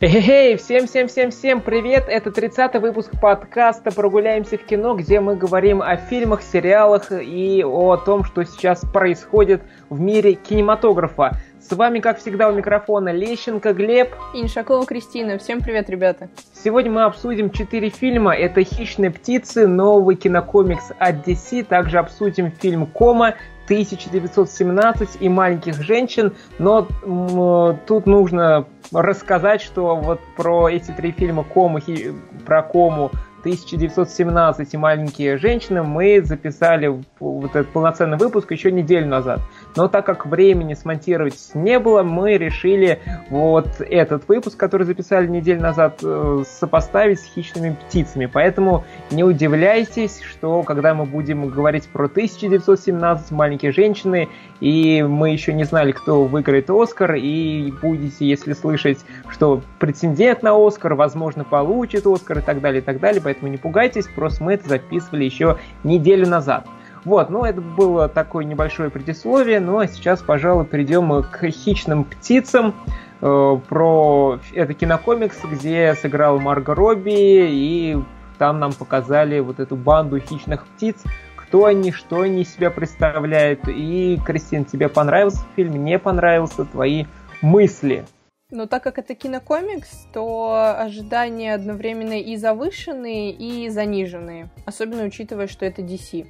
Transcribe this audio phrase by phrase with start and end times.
[0.00, 2.04] Эй, всем-всем-всем-всем привет!
[2.06, 7.96] Это 30-й выпуск подкаста «Прогуляемся в кино», где мы говорим о фильмах, сериалах и о
[7.96, 9.60] том, что сейчас происходит
[9.90, 11.38] в мире кинематографа.
[11.60, 14.14] С вами, как всегда, у микрофона Лещенко Глеб.
[14.34, 15.36] И Иншакова Кристина.
[15.36, 16.28] Всем привет, ребята.
[16.52, 18.36] Сегодня мы обсудим четыре фильма.
[18.36, 21.64] Это «Хищные птицы», новый кинокомикс от DC.
[21.64, 23.34] Также обсудим фильм «Кома»,
[23.68, 26.88] 1917 и маленьких женщин, но
[27.86, 31.78] тут нужно рассказать, что вот про эти три фильма Кому,
[32.46, 33.10] про Кому
[33.40, 39.40] 1917 и маленькие женщины мы записали вот этот полноценный выпуск еще неделю назад.
[39.78, 42.98] Но так как времени смонтировать не было, мы решили
[43.30, 48.26] вот этот выпуск, который записали неделю назад, э, сопоставить с хищными птицами.
[48.26, 55.52] Поэтому не удивляйтесь, что когда мы будем говорить про 1917 маленькие женщины, и мы еще
[55.52, 62.04] не знали, кто выиграет Оскар, и будете, если слышать, что претендент на Оскар, возможно, получит
[62.04, 65.56] Оскар и так далее, и так далее, поэтому не пугайтесь, просто мы это записывали еще
[65.84, 66.66] неделю назад.
[67.08, 72.74] Вот, ну это было такое небольшое предисловие, ну а сейчас, пожалуй, перейдем к хищным птицам.
[73.22, 77.96] Э, про это кинокомикс, где сыграл Марго Робби, и
[78.36, 81.02] там нам показали вот эту банду хищных птиц,
[81.34, 83.66] кто они, что они себя представляют.
[83.68, 87.06] И, Кристин, тебе понравился фильм, не понравился, твои
[87.40, 88.04] мысли?
[88.50, 94.50] Но так как это кинокомикс, то ожидания одновременно и завышенные, и заниженные.
[94.66, 96.26] Особенно учитывая, что это DC.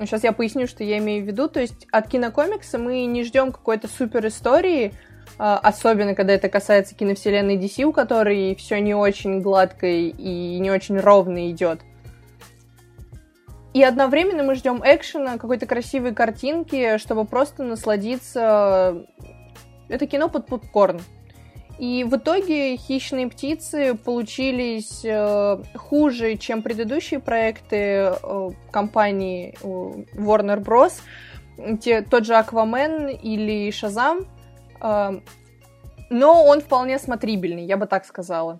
[0.00, 1.48] Сейчас я поясню, что я имею в виду.
[1.48, 4.94] То есть от кинокомикса мы не ждем какой-то супер истории,
[5.38, 10.70] а, особенно когда это касается киновселенной DC, у которой все не очень гладко и не
[10.70, 11.80] очень ровно идет.
[13.74, 19.06] И одновременно мы ждем экшена, какой-то красивой картинки, чтобы просто насладиться.
[19.88, 21.00] Это кино под попкорн.
[21.78, 29.66] И в итоге «Хищные птицы» получились э, хуже, чем предыдущие проекты э, компании э,
[30.16, 31.00] Warner Bros.
[31.80, 34.26] Те, тот же «Аквамен» или «Шазам».
[34.80, 35.20] Э,
[36.10, 38.58] но он вполне смотрибельный, я бы так сказала.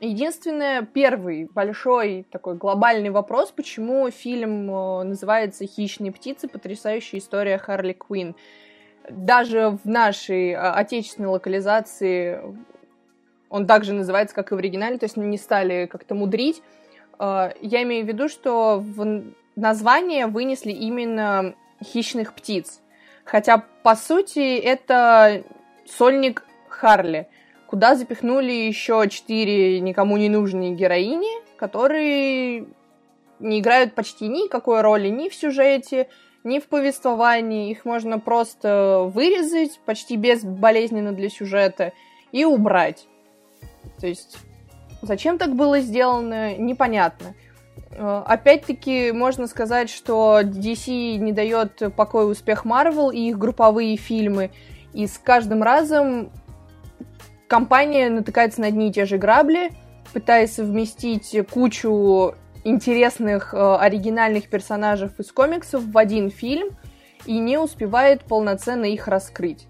[0.00, 6.46] Единственное, первый большой такой глобальный вопрос, почему фильм э, называется «Хищные птицы.
[6.46, 8.36] Потрясающая история Харли Квинн»
[9.10, 12.40] даже в нашей а, отечественной локализации
[13.48, 16.62] он также называется, как и в оригинале, то есть не стали как-то мудрить.
[17.18, 19.24] А, я имею в виду, что в
[19.56, 22.80] название вынесли именно хищных птиц.
[23.24, 25.42] Хотя, по сути, это
[25.86, 27.28] сольник Харли,
[27.66, 32.66] куда запихнули еще четыре никому не нужные героини, которые
[33.38, 36.08] не играют почти никакой роли ни в сюжете,
[36.44, 41.92] ни в повествовании, их можно просто вырезать почти безболезненно для сюжета
[42.32, 43.06] и убрать.
[44.00, 44.38] То есть,
[45.02, 47.34] зачем так было сделано, непонятно.
[47.90, 54.50] Э, опять-таки, можно сказать, что DC не дает покоя успех Marvel и их групповые фильмы,
[54.92, 56.30] и с каждым разом
[57.46, 59.70] компания натыкается на одни и те же грабли,
[60.12, 62.34] пытаясь совместить кучу
[62.68, 66.76] интересных э, оригинальных персонажей из комиксов в один фильм
[67.26, 69.66] и не успевает полноценно их раскрыть.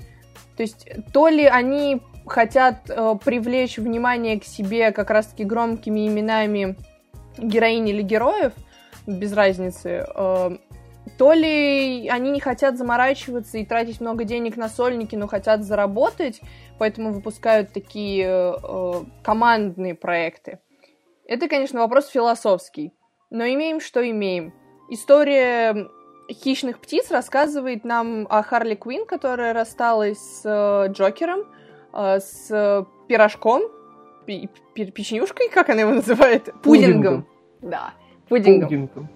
[0.56, 6.76] То есть то ли они хотят э, привлечь внимание к себе как раз-таки громкими именами
[7.38, 8.52] героинь или героев,
[9.06, 10.56] без разницы, э,
[11.16, 16.40] то ли они не хотят заморачиваться и тратить много денег на сольники, но хотят заработать,
[16.78, 18.92] поэтому выпускают такие э,
[19.22, 20.58] командные проекты.
[21.28, 22.94] Это, конечно, вопрос философский,
[23.28, 24.54] но имеем, что имеем.
[24.88, 25.88] История
[26.32, 31.40] хищных птиц рассказывает нам о Харли Квин, которая рассталась с э, Джокером,
[31.92, 33.62] э, с пирожком,
[34.26, 36.44] печенюшкой, как она его называет?
[36.62, 36.62] Пудингом.
[36.62, 37.26] Пудингом.
[37.60, 37.92] Да,
[38.28, 38.68] пудингом.
[38.68, 39.08] пудингом.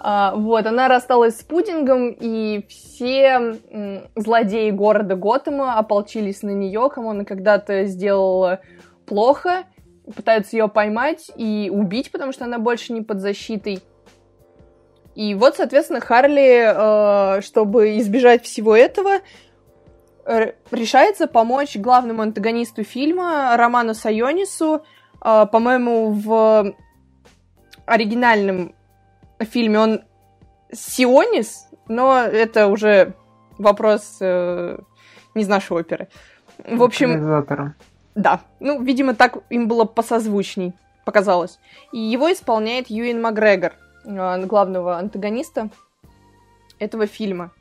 [0.00, 6.90] А, вот, она рассталась с пудингом, и все м, злодеи города Готэма ополчились на нее,
[6.94, 8.60] кому она когда-то сделала
[9.06, 9.64] плохо,
[10.14, 13.82] пытаются ее поймать и убить, потому что она больше не под защитой.
[15.14, 19.20] И вот, соответственно, Харли, э, чтобы избежать всего этого,
[20.70, 24.84] решается помочь главному антагонисту фильма Роману Сайонису.
[25.24, 26.74] Э, по-моему, в
[27.86, 28.74] оригинальном
[29.40, 30.02] фильме он
[30.72, 33.14] Сионис, но это уже
[33.58, 34.78] вопрос э,
[35.34, 36.08] не из нашей оперы.
[36.58, 37.12] В общем...
[38.14, 40.72] Да, ну, видимо, так им было посозвучней,
[41.04, 41.58] показалось.
[41.92, 43.72] И его исполняет Юин Макгрегор,
[44.04, 45.70] э, главного антагониста
[46.78, 47.52] этого фильма.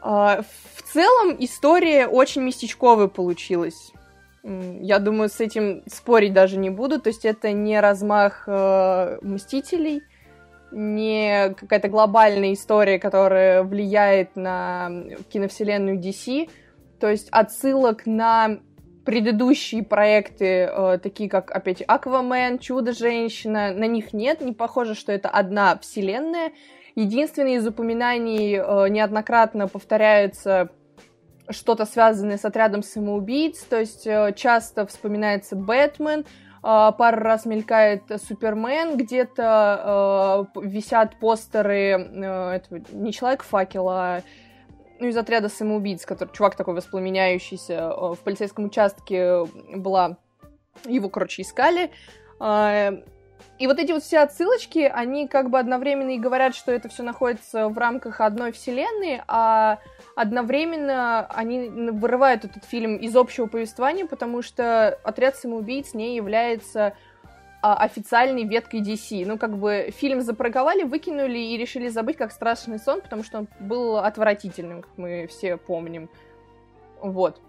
[0.00, 0.42] А,
[0.76, 3.92] в целом история очень местечковая получилась.
[4.42, 7.00] Я думаю, с этим спорить даже не буду.
[7.00, 10.02] То есть это не размах э, Мстителей,
[10.72, 14.90] не какая-то глобальная история, которая влияет на
[15.30, 16.50] киновселенную DC.
[16.98, 18.58] То есть отсылок на
[19.04, 25.28] предыдущие проекты, э, такие как, опять, Аквамен, Чудо-женщина, на них нет, не похоже, что это
[25.28, 26.52] одна вселенная.
[26.94, 30.70] Единственное из упоминаний э, неоднократно повторяется
[31.50, 36.24] что-то связанное с отрядом самоубийц, то есть э, часто вспоминается Бэтмен, э,
[36.62, 44.22] пару раз мелькает Супермен, где-то э, висят постеры э, этого, не Человек-факел, а
[45.02, 49.44] ну, из отряда самоубийц, который чувак такой воспламеняющийся э, в полицейском участке
[49.74, 50.16] была,
[50.84, 51.90] его, короче, искали.
[52.38, 53.02] Э,
[53.58, 57.02] и вот эти вот все отсылочки, они как бы одновременно и говорят, что это все
[57.02, 59.80] находится в рамках одной вселенной, а
[60.14, 66.92] одновременно они вырывают этот фильм из общего повествования, потому что отряд самоубийц не является а,
[67.62, 69.24] официальной веткой DC.
[69.26, 73.48] Ну, как бы фильм запраговали, выкинули и решили забыть как страшный сон, потому что он
[73.60, 76.10] был отвратительным, как мы все помним.
[77.00, 77.40] Вот.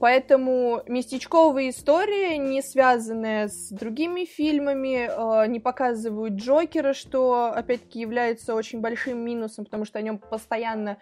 [0.00, 8.54] Поэтому местечковая история, не связанная с другими фильмами, э, не показывают Джокера, что, опять-таки, является
[8.54, 10.98] очень большим минусом, потому что о нем постоянно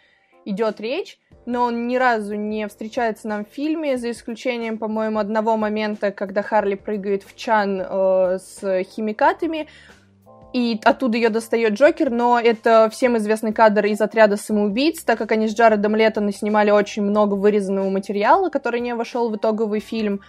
[0.46, 5.56] идет речь но он ни разу не встречается нам в фильме, за исключением, по-моему, одного
[5.56, 9.69] момента, когда Харли прыгает в чан э, с химикатами,
[10.52, 15.32] и оттуда ее достает Джокер, но это всем известный кадр из отряда самоубийц, так как
[15.32, 20.22] они с Джаредом Лето снимали очень много вырезанного материала, который не вошел в итоговый фильм.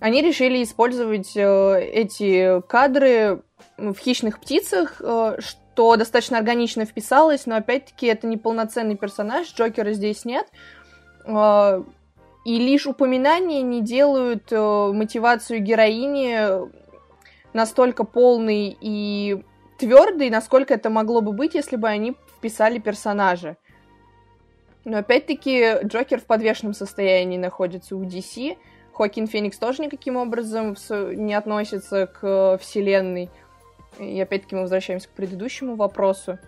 [0.00, 3.42] Они решили использовать э, эти кадры
[3.78, 5.38] в «Хищных птицах», э,
[5.76, 10.46] что достаточно органично вписалось, но опять-таки это не полноценный персонаж, Джокера здесь нет.
[11.26, 11.84] А,
[12.46, 16.66] и лишь упоминания не делают э, мотивацию героини
[17.52, 19.44] настолько полной и
[19.78, 23.58] твердой, насколько это могло бы быть, если бы они вписали персонажа.
[24.86, 28.56] Но опять-таки Джокер в подвешенном состоянии находится у DC.
[28.94, 33.28] Хоакин Феникс тоже никаким образом не относится к вселенной.
[33.98, 36.38] И опять-таки мы возвращаемся к предыдущему вопросу.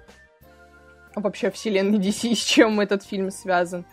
[1.14, 3.84] Вообще вселенной DC, с чем этот фильм связан?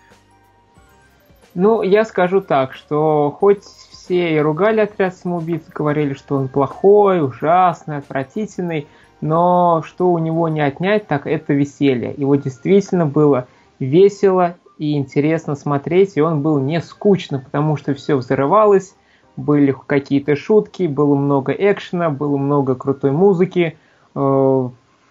[1.53, 7.25] Ну, я скажу так, что хоть все и ругали отряд самоубийц, говорили, что он плохой,
[7.25, 8.87] ужасный, отвратительный,
[9.21, 12.13] но что у него не отнять, так это веселье.
[12.17, 13.47] Его действительно было
[13.79, 18.93] весело и интересно смотреть, и он был не скучно, потому что все взрывалось,
[19.37, 23.77] были какие-то шутки, было много экшена, было много крутой музыки,
[24.15, 24.69] э,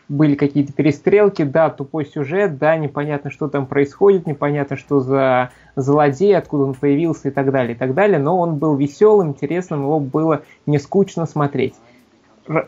[0.09, 6.37] были какие-то перестрелки, да, тупой сюжет, да, непонятно, что там происходит, непонятно, что за злодей,
[6.37, 10.01] откуда он появился и так далее, и так далее, но он был веселым, интересным, его
[10.01, 11.75] было не скучно смотреть.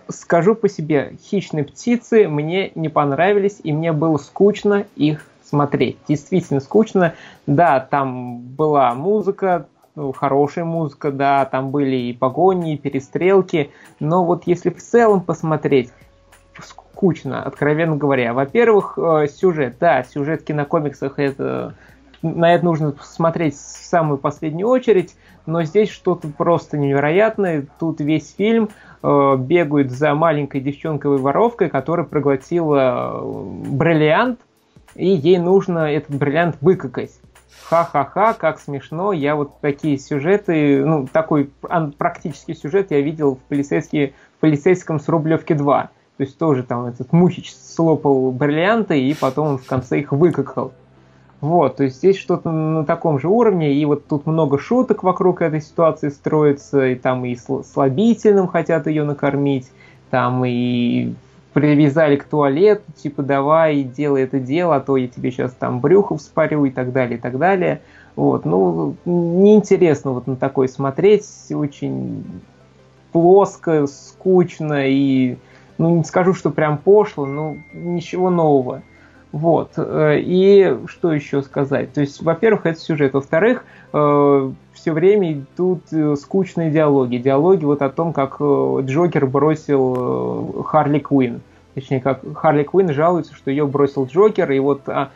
[0.08, 5.98] Скажу по себе, «Хищные птицы» мне не понравились, и мне было скучно их смотреть.
[6.08, 7.14] Действительно скучно.
[7.46, 9.66] Да, там была музыка,
[9.96, 15.22] ну, хорошая музыка, да, там были и погони, и перестрелки, но вот если в целом
[15.22, 15.90] посмотреть,
[16.62, 18.32] скучно, откровенно говоря.
[18.32, 21.75] Во-первых, э, сюжет, да, сюжет в кинокомиксах это
[22.23, 27.66] на это нужно смотреть в самую последнюю очередь, но здесь что-то просто невероятное.
[27.78, 28.70] Тут весь фильм
[29.02, 34.40] э, бегают за маленькой девчонковой воровкой, которая проглотила э, бриллиант,
[34.94, 37.12] и ей нужно этот бриллиант выкакать
[37.68, 39.12] ха-ха-ха, как смешно.
[39.12, 41.50] Я вот такие сюжеты, ну, такой
[41.99, 45.90] практический сюжет я видел в, полицейске, в полицейском с Рублевки 2.
[46.16, 50.73] То есть тоже там этот Мухич слопал бриллианты, и потом он в конце их выкакал.
[51.42, 55.42] Вот, то есть здесь что-то на таком же уровне, и вот тут много шуток вокруг
[55.42, 59.70] этой ситуации строится, и там и слабительным хотят ее накормить,
[60.08, 61.12] там и
[61.56, 66.18] привязали к туалету, типа давай, делай это дело, а то я тебе сейчас там брюхо
[66.18, 67.80] вспорю и так далее, и так далее.
[68.14, 72.42] Вот, ну, неинтересно вот на такой смотреть, очень
[73.10, 75.38] плоско, скучно и,
[75.78, 78.82] ну, не скажу, что прям пошло, но ничего нового.
[79.33, 79.73] Вот.
[79.76, 81.92] Э, и что еще сказать?
[81.92, 83.14] То есть, во-первых, это сюжет.
[83.14, 87.16] Во-вторых, э, все время идут э, скучные диалоги.
[87.18, 91.40] Диалоги вот о том, как Джокер бросил Харли Квин.
[91.75, 95.11] Точнее, как Харли Квин жалуется, что ее бросил Джокер, и вот а,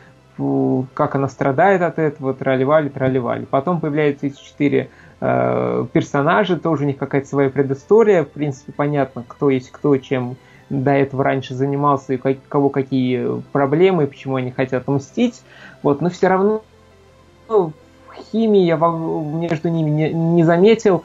[0.93, 3.45] как она страдает от этого, тролливали, тролливали.
[3.45, 4.89] Потом появляются эти четыре
[5.19, 8.23] э, персонажа, тоже у них какая-то своя предыстория.
[8.23, 10.37] В принципе, понятно, кто есть кто, чем
[10.71, 15.41] до этого раньше занимался, и у кого какие проблемы, почему они хотят мстить.
[15.83, 16.63] Вот, но все равно
[17.49, 17.73] ну,
[18.31, 21.03] химии я между ними не, не заметил.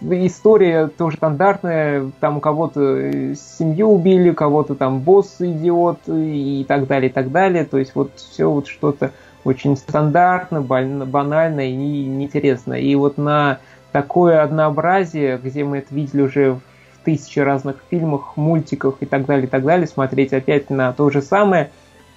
[0.00, 7.10] История тоже стандартная, там кого-то э, семью убили, кого-то там босс идиот и так далее,
[7.10, 7.64] и так далее.
[7.64, 9.12] То есть вот все вот что-то
[9.44, 12.74] очень стандартно, банально и неинтересно.
[12.74, 13.58] И вот на
[13.92, 16.60] такое однообразие, где мы это видели уже в
[17.04, 21.22] тысячи разных фильмах, мультиках и так далее, и так далее, смотреть опять на то же
[21.22, 21.70] самое,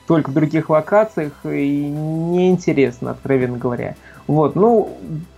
[0.07, 3.95] только в других локациях, и неинтересно, откровенно говоря.
[4.27, 4.89] Вот, ну,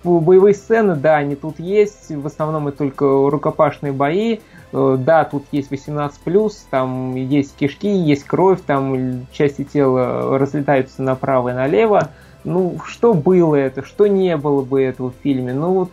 [0.04, 4.40] боевые сцены, да, они тут есть, в основном это только рукопашные бои,
[4.72, 6.12] э, да, тут есть 18+,
[6.70, 12.12] там есть кишки, есть кровь, там части тела разлетаются направо и налево,
[12.46, 15.92] ну, что было это, что не было бы этого в фильме, ну, вот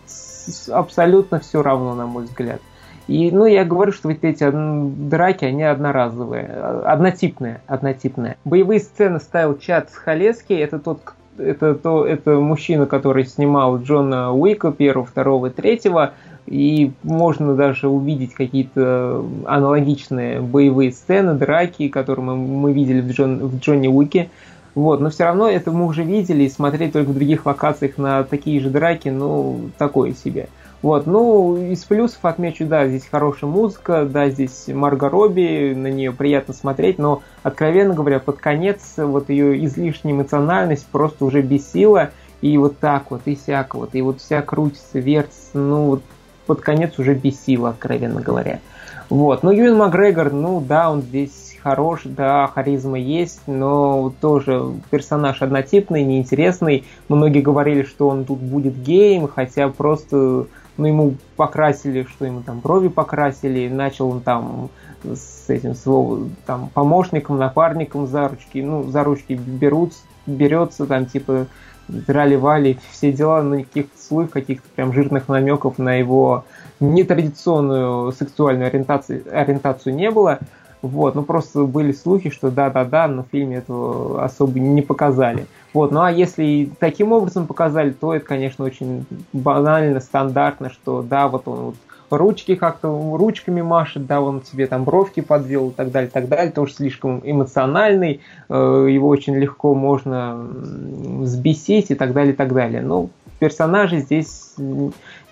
[0.70, 2.60] абсолютно все равно, на мой взгляд.
[3.06, 6.46] И, ну, я говорю, что вот эти драки, они одноразовые,
[6.84, 8.36] однотипные, однотипные.
[8.44, 11.00] Боевые сцены ставил Чад Халеский, это тот,
[11.36, 16.12] это, то, это мужчина, который снимал Джона Уика первого, второго и третьего,
[16.46, 23.38] и можно даже увидеть какие-то аналогичные боевые сцены, драки, которые мы, мы видели в, Джон,
[23.46, 24.30] в Джонни Уике.
[24.74, 28.24] Вот, но все равно это мы уже видели, и смотреть только в других локациях на
[28.24, 30.48] такие же драки, ну, такое себе.
[30.84, 36.12] Вот, ну, из плюсов отмечу, да, здесь хорошая музыка, да, здесь Марго Робби, на нее
[36.12, 42.10] приятно смотреть, но, откровенно говоря, под конец вот ее излишняя эмоциональность просто уже бесила,
[42.42, 46.02] и вот так вот, и всяко вот, и вот вся крутится, вертится, ну, вот
[46.44, 48.60] под конец уже бесила, откровенно говоря.
[49.08, 55.40] Вот, но Юэн Макгрегор, ну, да, он здесь хорош, да, харизма есть, но тоже персонаж
[55.40, 56.84] однотипный, неинтересный.
[57.08, 62.60] Многие говорили, что он тут будет геем, хотя просто ну, ему покрасили, что ему там
[62.60, 64.70] брови покрасили, начал он там
[65.04, 69.92] с этим словом, там, помощником, напарником за ручки, ну, за ручки берут,
[70.26, 71.46] берется, там, типа,
[71.88, 76.44] драли-вали, все дела, но никаких слов, каких-то прям жирных намеков на его
[76.80, 80.38] нетрадиционную сексуальную ориентацию, ориентацию не было.
[80.84, 85.46] Вот, ну просто были слухи, что да-да-да, но в фильме этого особо не показали.
[85.72, 91.28] Вот, ну а если таким образом показали, то это, конечно, очень банально, стандартно, что да,
[91.28, 91.74] вот он вот
[92.10, 96.28] ручки как-то ручками машет, да, он тебе там бровки подвел и так далее, и так
[96.28, 102.52] далее, тоже слишком эмоциональный, э, его очень легко можно взбесить и так далее, и так
[102.52, 102.82] далее.
[102.82, 104.54] Ну, персонажи здесь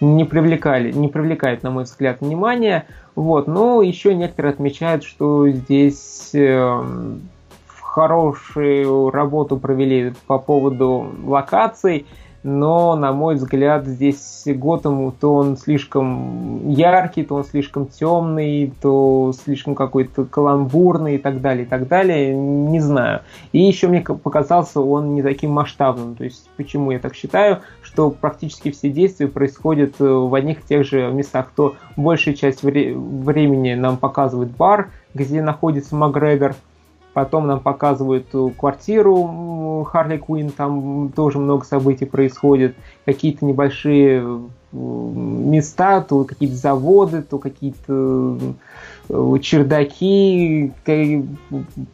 [0.03, 2.87] не привлекали, не привлекают, на мой взгляд, внимания.
[3.15, 6.83] Вот, но еще некоторые отмечают, что здесь э,
[7.81, 12.07] хорошую работу провели по поводу локаций,
[12.43, 19.33] но, на мой взгляд, здесь Готэм то он слишком яркий, то он слишком темный, то
[19.45, 23.21] слишком какой-то каламбурный и так далее, и так далее, не знаю.
[23.53, 28.11] И еще мне показался он не таким масштабным, то есть почему я так считаю, что
[28.11, 32.97] практически все действия происходят э, в одних и тех же местах, то большая часть вре-
[32.97, 36.55] времени нам показывает бар, где находится Макгрегор,
[37.13, 44.41] Потом нам показывают квартиру Харли Куин, там тоже много событий происходит, какие-то небольшие
[44.73, 48.39] места, то какие-то заводы, то какие-то
[49.09, 50.73] э, чердаки,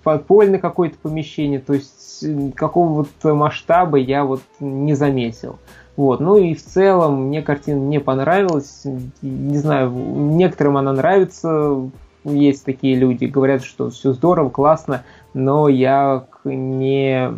[0.05, 5.59] подпольное какое-то помещение, то есть какого-то масштаба я вот не заметил.
[5.97, 6.21] Вот.
[6.21, 8.83] Ну и в целом мне картина не понравилась.
[9.21, 11.91] Не знаю, некоторым она нравится,
[12.25, 17.33] есть такие люди, говорят, что все здорово, классно, но я не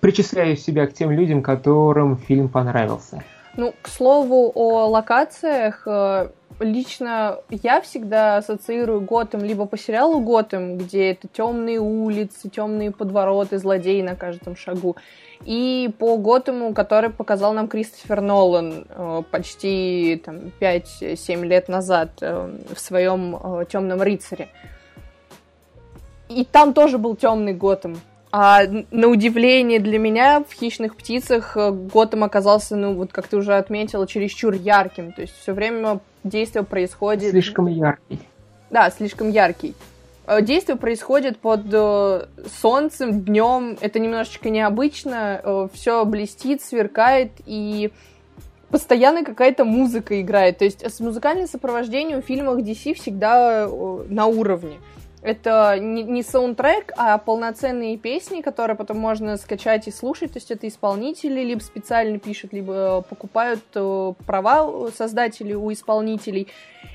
[0.00, 3.22] причисляю себя к тем людям, которым фильм понравился.
[3.56, 6.28] Ну, к слову о локациях, э,
[6.60, 13.58] лично я всегда ассоциирую Готэм либо по сериалу Готэм, где это темные улицы, темные подвороты,
[13.58, 14.96] злодеи на каждом шагу,
[15.44, 22.50] и по Готэму, который показал нам Кристофер Нолан э, почти там, 5-7 лет назад э,
[22.74, 24.48] в своем э, Темном рыцаре.
[26.28, 28.00] И там тоже был темный Готэм.
[28.32, 33.54] А на удивление для меня в «Хищных птицах» Готэм оказался, ну, вот как ты уже
[33.54, 35.12] отметила, чересчур ярким.
[35.12, 37.30] То есть все время действие происходит...
[37.30, 38.18] Слишком яркий.
[38.70, 39.74] Да, слишком яркий.
[40.26, 42.26] Э, действие происходит под э,
[42.60, 43.78] солнцем, днем.
[43.80, 45.40] Это немножечко необычно.
[45.42, 47.92] Э, все блестит, сверкает и
[48.70, 50.58] постоянно какая-то музыка играет.
[50.58, 54.78] То есть музыкальное сопровождение в фильмах DC всегда на уровне.
[55.22, 60.32] Это не саундтрек, а полноценные песни, которые потом можно скачать и слушать.
[60.32, 63.62] То есть это исполнители либо специально пишут, либо покупают
[64.24, 66.48] права создателей у исполнителей.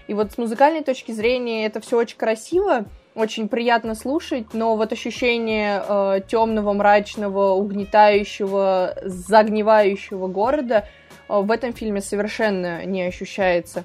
[0.07, 2.85] И вот с музыкальной точки зрения это все очень красиво.
[3.15, 10.88] Очень приятно слушать, но вот ощущение э, темного, мрачного, угнетающего, загнивающего города
[11.27, 13.84] э, в этом фильме совершенно не ощущается.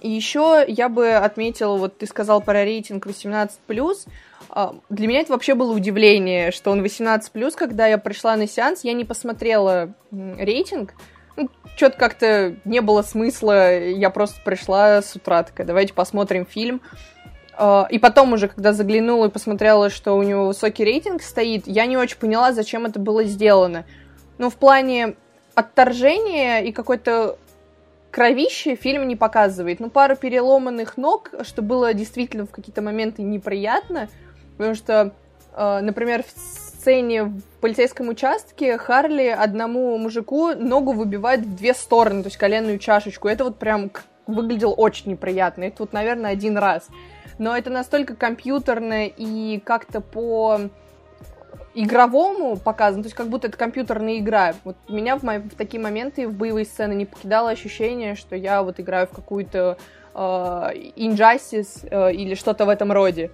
[0.00, 5.32] И еще я бы отметила, вот ты сказал про рейтинг 18+, э, для меня это
[5.32, 10.94] вообще было удивление, что он 18+, когда я пришла на сеанс, я не посмотрела рейтинг,
[11.36, 16.82] ну, что-то как-то не было смысла, я просто пришла с утра, такая, давайте посмотрим фильм,
[17.90, 21.96] и потом уже, когда заглянула и посмотрела, что у него высокий рейтинг стоит, я не
[21.96, 23.84] очень поняла, зачем это было сделано.
[24.38, 25.16] Но в плане
[25.54, 27.36] отторжения и какой-то
[28.10, 29.80] кровищи фильм не показывает.
[29.80, 34.08] Ну, пару переломанных ног, что было действительно в какие-то моменты неприятно,
[34.56, 35.12] потому что,
[35.52, 42.22] а, например, в сцене в полицейском участке Харли одному мужику ногу выбивает в две стороны,
[42.22, 43.28] то есть коленную чашечку.
[43.28, 43.90] Это вот прям
[44.26, 45.64] выглядело очень неприятно.
[45.64, 46.88] Это вот, наверное, один раз
[47.40, 50.60] но это настолько компьютерно и как-то по
[51.74, 54.54] игровому показано, то есть как будто это компьютерная игра.
[54.62, 58.62] Вот меня в, мои, в такие моменты в боевые сцены не покидало ощущение, что я
[58.62, 59.78] вот играю в какую-то
[60.14, 63.30] э, Injustice э, или что-то в этом роде.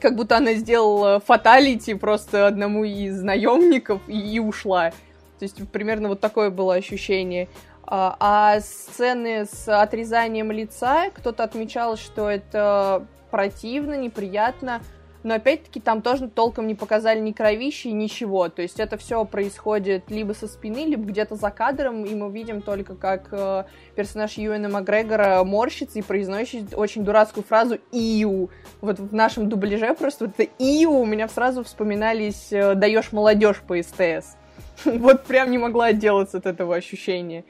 [0.00, 4.90] Как будто она сделала фаталити просто одному из наемников и, и ушла.
[5.38, 7.48] То есть примерно вот такое было ощущение.
[7.92, 14.80] А, а сцены с отрезанием лица, кто-то отмечал, что это противно, неприятно,
[15.24, 18.48] но опять-таки там тоже толком не показали ни кровищи, ничего.
[18.48, 22.62] То есть это все происходит либо со спины, либо где-то за кадром, и мы видим
[22.62, 23.64] только, как э,
[23.96, 28.50] персонаж Юэна Макгрегора морщится и произносит очень дурацкую фразу «Иу».
[28.80, 33.76] Вот в нашем дубляже просто это «Иу» у меня сразу вспоминались э, «Даешь молодежь» по
[33.82, 34.36] СТС.
[34.84, 37.44] Вот прям не могла отделаться от этого ощущения.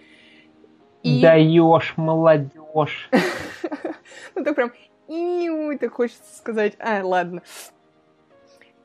[1.03, 1.23] И...
[1.23, 3.11] Даешь молодежь.
[4.35, 4.73] Ну так прям
[5.09, 6.75] Иу, так хочется сказать.
[6.79, 7.43] А, ладно.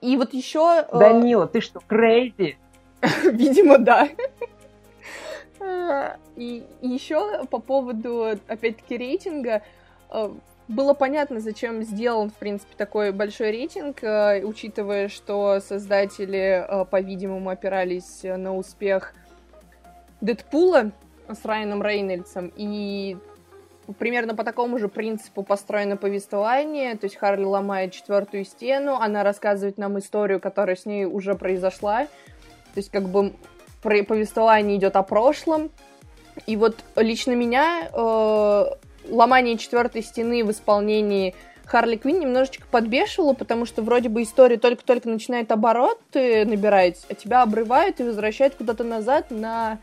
[0.01, 0.85] И вот еще...
[0.91, 2.57] Э, Данила, ты что, крейзи?
[3.31, 4.09] Видимо, да.
[6.35, 9.61] И еще по поводу, опять-таки, рейтинга,
[10.09, 10.29] э,
[10.67, 18.23] было понятно, зачем сделан, в принципе, такой большой рейтинг, э, учитывая, что создатели, по-видимому, опирались
[18.23, 19.13] на успех
[20.21, 20.91] Дэдпула
[21.29, 23.17] с Райаном Рейнольдсом, и
[23.99, 29.77] примерно по такому же принципу построено повествование, то есть Харли ломает четвертую стену, она рассказывает
[29.77, 33.33] нам историю, которая с ней уже произошла, то есть как бы
[33.81, 35.69] повествование идет о прошлом,
[36.47, 38.65] и вот лично меня э,
[39.09, 41.35] ломание четвертой стены в исполнении
[41.65, 47.41] Харли Квин немножечко подбешивало, потому что вроде бы история только-только начинает обороты набирать, а тебя
[47.41, 49.79] обрывают и возвращают куда-то назад на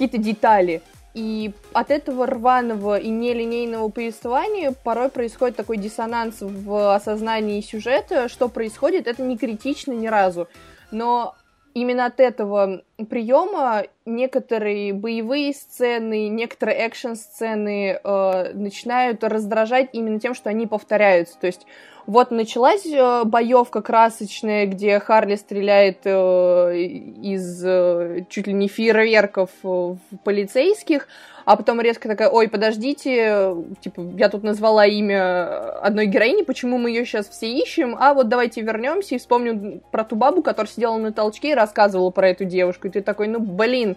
[0.00, 0.80] какие-то детали.
[1.12, 8.28] И от этого рваного и нелинейного повествования порой происходит такой диссонанс в осознании сюжета.
[8.28, 10.48] Что происходит, это не критично ни разу.
[10.90, 11.34] Но
[11.74, 20.48] именно от этого приема некоторые боевые сцены, некоторые экшн-сцены э, начинают раздражать именно тем, что
[20.48, 21.38] они повторяются.
[21.40, 21.66] То есть
[22.10, 29.50] вот началась э, боевка красочная, где Харли стреляет э, из э, чуть ли не фейерверков
[29.62, 31.06] в полицейских,
[31.44, 36.90] а потом резко такая, ой, подождите, типа, я тут назвала имя одной героини, почему мы
[36.90, 40.96] ее сейчас все ищем, а вот давайте вернемся и вспомним про ту бабу, которая сидела
[40.96, 43.96] на толчке и рассказывала про эту девушку, и ты такой, ну, блин,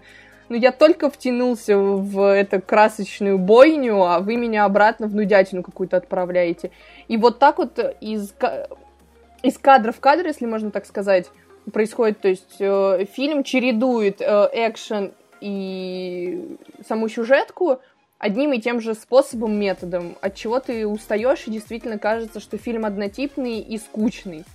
[0.53, 5.97] ну я только втянулся в эту красочную бойню, а вы меня обратно в нудятину какую-то
[5.97, 6.69] отправляете.
[7.07, 8.35] И вот так вот из,
[9.41, 11.31] из кадра в кадр, если можно так сказать,
[11.71, 16.55] происходит, то есть э, фильм чередует э, экшен и
[16.87, 17.79] саму сюжетку
[18.19, 22.85] одним и тем же способом, методом, от чего ты устаешь и действительно кажется, что фильм
[22.85, 24.45] однотипный и скучный.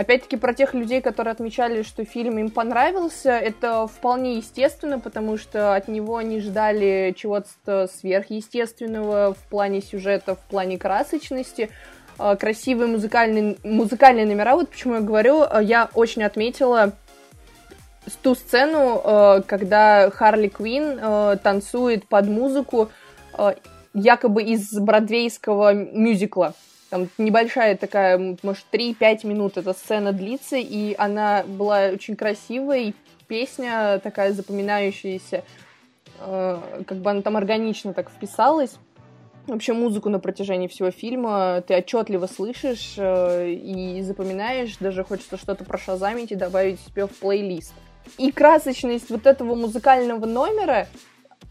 [0.00, 5.74] Опять-таки про тех людей, которые отмечали, что фильм им понравился, это вполне естественно, потому что
[5.74, 11.68] от него они ждали чего-то сверхъестественного в плане сюжета, в плане красочности,
[12.16, 14.56] а, красивые музыкальные, музыкальные номера.
[14.56, 16.92] Вот почему я говорю, а, я очень отметила
[18.22, 22.90] ту сцену, а, когда Харли Квин танцует под музыку
[23.92, 26.54] якобы из бродвейского мюзикла.
[26.90, 32.94] Там небольшая такая, может, 3-5 минут эта сцена длится, и она была очень красивой,
[33.28, 35.44] песня такая запоминающаяся,
[36.18, 38.76] э, как бы она там органично так вписалась.
[39.46, 45.64] Вообще музыку на протяжении всего фильма ты отчетливо слышишь э, и запоминаешь, даже хочется что-то
[45.64, 47.72] прошазамить и добавить себе в плейлист.
[48.18, 50.88] И красочность вот этого музыкального номера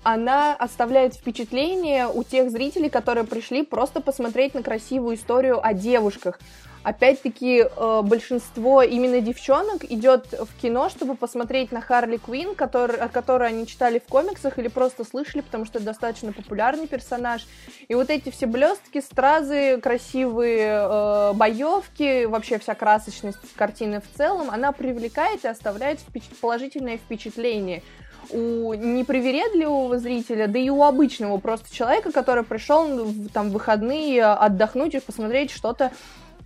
[0.04, 6.40] она оставляет впечатление у тех зрителей, которые пришли просто посмотреть на красивую историю о девушках.
[6.82, 13.10] Опять-таки, э, большинство именно девчонок идет в кино, чтобы посмотреть на Харли Квин, который, о
[13.10, 17.46] которой они читали в комиксах или просто слышали, потому что это достаточно популярный персонаж.
[17.90, 24.50] И вот эти все блестки, стразы, красивые э, боевки, вообще вся красочность картины в целом,
[24.50, 27.84] она привлекает и оставляет впечат- положительное впечатление
[28.32, 34.96] у непривередливого зрителя, да и у обычного просто человека, который пришел в там выходные отдохнуть
[34.96, 35.92] и посмотреть что-то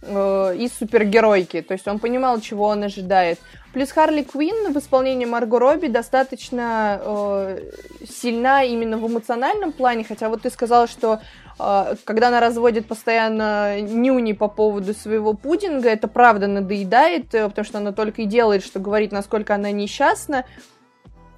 [0.02, 1.62] э, из супергеройки.
[1.62, 3.40] То есть он понимал, чего он ожидает.
[3.74, 7.60] Плюс Харли Квинн в исполнении Марго Робби достаточно э,
[8.08, 11.22] сильна именно в эмоциональном плане, хотя вот ты сказала, что
[11.60, 17.66] э, когда она разводит постоянно нюни по поводу своего пудинга, это правда надоедает, э, потому
[17.66, 20.46] что она только и делает, что говорит, насколько она несчастна.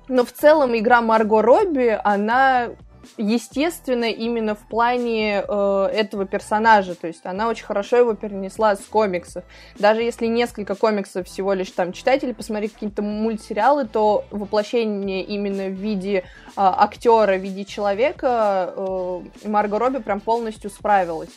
[0.07, 2.69] Но в целом игра Марго Робби, она
[3.17, 8.81] естественно именно в плане э, этого персонажа, то есть она очень хорошо его перенесла с
[8.81, 9.43] комиксов.
[9.77, 15.67] Даже если несколько комиксов всего лишь там читать или посмотреть какие-то мультсериалы, то воплощение именно
[15.67, 16.23] в виде э,
[16.55, 21.29] актера, в виде человека э, Марго Робби прям полностью справилась.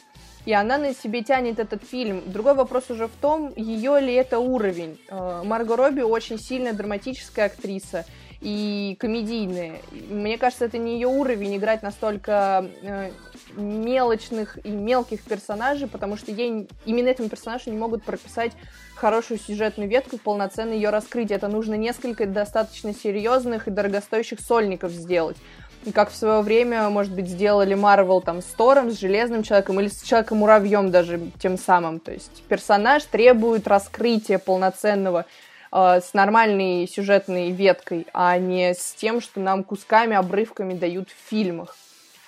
[0.46, 2.22] И она на себе тянет этот фильм.
[2.24, 4.98] Другой вопрос уже в том, ее ли это уровень.
[5.08, 8.04] Э, Марго Робби очень сильная драматическая актриса
[8.40, 9.80] и комедийные.
[10.10, 13.10] Мне кажется, это не ее уровень играть настолько э,
[13.56, 18.52] мелочных и мелких персонажей, потому что ей именно этому персонажу не могут прописать
[18.94, 21.30] хорошую сюжетную ветку, полноценно ее раскрыть.
[21.30, 25.36] Это нужно несколько достаточно серьезных и дорогостоящих сольников сделать.
[25.84, 29.80] И как в свое время, может быть, сделали Марвел там с Тором, с Железным Человеком
[29.80, 32.00] или с Человеком-муравьем даже тем самым.
[32.00, 35.24] То есть персонаж требует раскрытия полноценного
[35.70, 41.28] Э, с нормальной сюжетной веткой, а не с тем, что нам кусками, обрывками дают в
[41.28, 41.76] фильмах.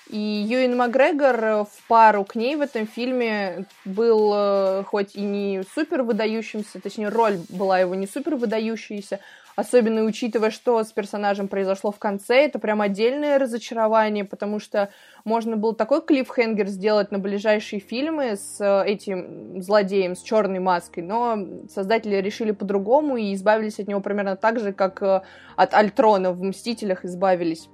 [0.09, 5.63] И Юин Макгрегор в пару к ней в этом фильме был э, хоть и не
[5.73, 9.21] супер выдающимся, точнее, роль была его не супер выдающаяся,
[9.57, 14.91] особенно учитывая, что с персонажем произошло в конце, это прям отдельное разочарование, потому что
[15.25, 21.01] можно было такой клиффхенгер сделать на ближайшие фильмы с э, этим злодеем, с черной маской,
[21.01, 21.39] но
[21.73, 25.23] создатели решили по-другому и избавились от него примерно так же, как э,
[25.57, 27.69] от Альтрона в «Мстителях» избавились.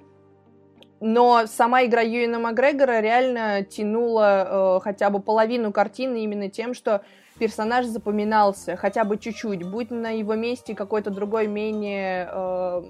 [0.99, 7.03] Но сама игра Юина Макгрегора реально тянула э, хотя бы половину картины именно тем, что
[7.37, 9.63] персонаж запоминался хотя бы чуть-чуть.
[9.63, 12.83] Будь на его месте какой-то другой менее э,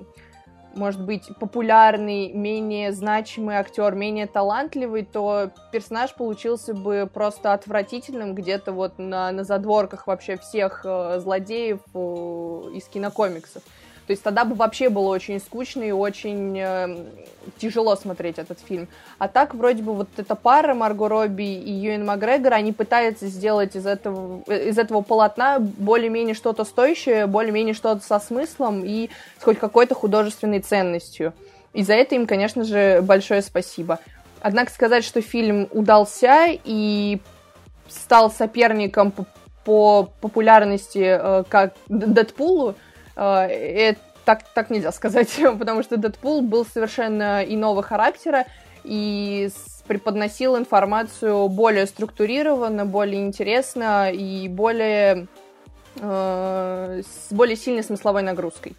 [0.78, 8.72] может быть, популярный, менее значимый актер, менее талантливый, то персонаж получился бы просто отвратительным где-то
[8.72, 11.98] вот на, на задворках вообще всех э, злодеев э,
[12.76, 13.64] из кинокомиксов.
[14.08, 17.06] То есть тогда бы вообще было очень скучно и очень э,
[17.58, 18.88] тяжело смотреть этот фильм.
[19.18, 23.76] А так вроде бы вот эта пара Марго Робби и Юэн Макгрегор, они пытаются сделать
[23.76, 29.60] из этого, из этого полотна более-менее что-то стоящее, более-менее что-то со смыслом и с хоть
[29.60, 31.34] какой-то художественной ценностью.
[31.74, 34.00] И за это им, конечно же, большое спасибо.
[34.40, 37.20] Однако сказать, что фильм удался и
[37.90, 39.26] стал соперником по,
[39.66, 42.76] по популярности э, как Дэдпулу,
[43.18, 48.46] это э, так, так нельзя сказать, потому что Дэдпул был совершенно иного характера
[48.84, 49.50] и
[49.88, 55.28] преподносил информацию более структурированно, более интересно и более
[55.96, 58.76] э, с более сильной смысловой нагрузкой.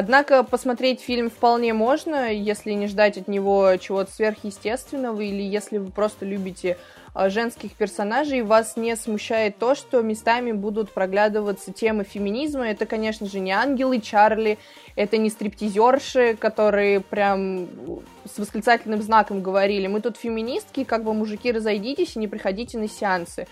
[0.00, 5.90] Однако посмотреть фильм вполне можно, если не ждать от него чего-то сверхъестественного, или если вы
[5.90, 6.78] просто любите
[7.14, 12.68] а, женских персонажей, вас не смущает то, что местами будут проглядываться темы феминизма.
[12.68, 14.58] Это, конечно же, не ангелы Чарли,
[14.94, 17.66] это не стриптизерши, которые прям
[18.24, 22.88] с восклицательным знаком говорили, мы тут феминистки, как бы мужики разойдитесь и не приходите на
[22.88, 23.48] сеансы.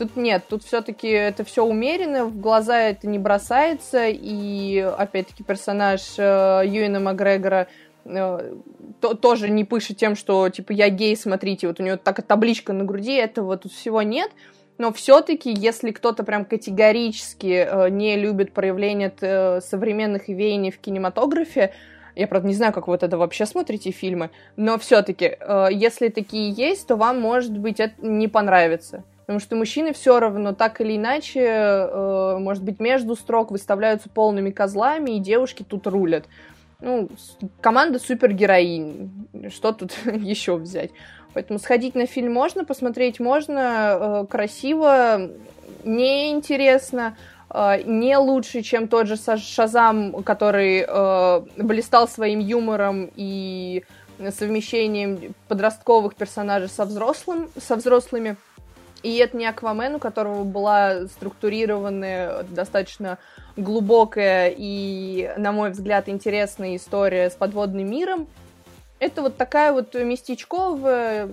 [0.00, 6.00] Тут нет, тут все-таки это все умеренно, в глаза это не бросается, и опять-таки персонаж
[6.16, 7.68] э, Юина Макгрегора
[8.06, 8.54] э,
[9.02, 12.72] то, тоже не пышет тем, что типа я гей, смотрите, вот у него такая табличка
[12.72, 14.30] на груди, этого тут всего нет.
[14.78, 21.74] Но все-таки, если кто-то прям категорически э, не любит проявление э, современных веяний в кинематографе,
[22.16, 26.08] я, правда, не знаю, как вы вот это вообще смотрите фильмы, но все-таки, э, если
[26.08, 29.04] такие есть, то вам, может быть, это не понравится.
[29.30, 34.50] Потому что мужчины все равно так или иначе, э, может быть, между строк выставляются полными
[34.50, 36.24] козлами, и девушки тут рулят.
[36.80, 37.08] Ну,
[37.60, 39.28] команда супергероинь.
[39.48, 40.90] Что тут еще взять?
[41.32, 45.30] Поэтому сходить на фильм можно, посмотреть можно, э, красиво,
[45.84, 47.16] неинтересно,
[47.50, 53.84] э, не лучше, чем тот же Шазам, который э, блистал своим юмором и
[54.36, 58.36] совмещением подростковых персонажей со, взрослым, со взрослыми.
[59.02, 63.18] И это не Аквамен, у которого была структурированная, достаточно
[63.56, 68.26] глубокая и, на мой взгляд, интересная история с подводным миром.
[68.98, 71.30] Это вот такая вот местечковая,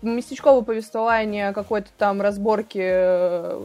[0.00, 3.60] местечковое повествование какой-то там разборки э,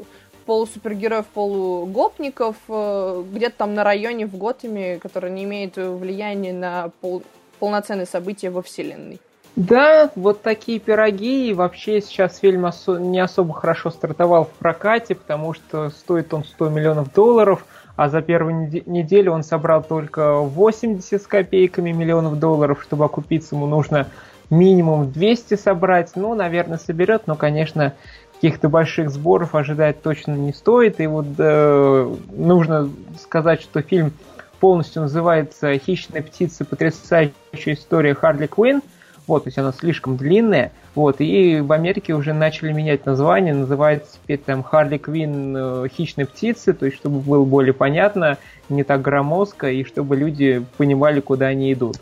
[0.46, 7.24] полусупергероев, полугопников, э, где-то там на районе в Готэме, который не имеет влияния на пол,
[7.60, 9.22] полноценные события во вселенной.
[9.58, 11.50] Да, вот такие пироги.
[11.50, 16.44] И вообще сейчас фильм осо- не особо хорошо стартовал в прокате, потому что стоит он
[16.44, 17.66] 100 миллионов долларов,
[17.96, 22.84] а за первую неделю он собрал только 80 с копейками миллионов долларов.
[22.84, 24.10] Чтобы окупиться, ему нужно
[24.52, 26.12] минимум 200 собрать.
[26.14, 27.94] Ну, наверное, соберет, но, конечно,
[28.36, 31.00] каких-то больших сборов ожидать точно не стоит.
[31.00, 34.14] И вот э, нужно сказать, что фильм
[34.60, 36.64] полностью называется «Хищная птица.
[36.64, 37.34] Потрясающая
[37.74, 38.84] история Харли Квинн».
[39.28, 40.72] Вот, то есть она слишком длинная.
[40.96, 46.26] Вот, и в Америке уже начали менять название, называется теперь там Харли Квин э, хищные
[46.26, 48.38] птицы, то есть чтобы было более понятно,
[48.70, 51.98] не так громоздко, и чтобы люди понимали, куда они идут.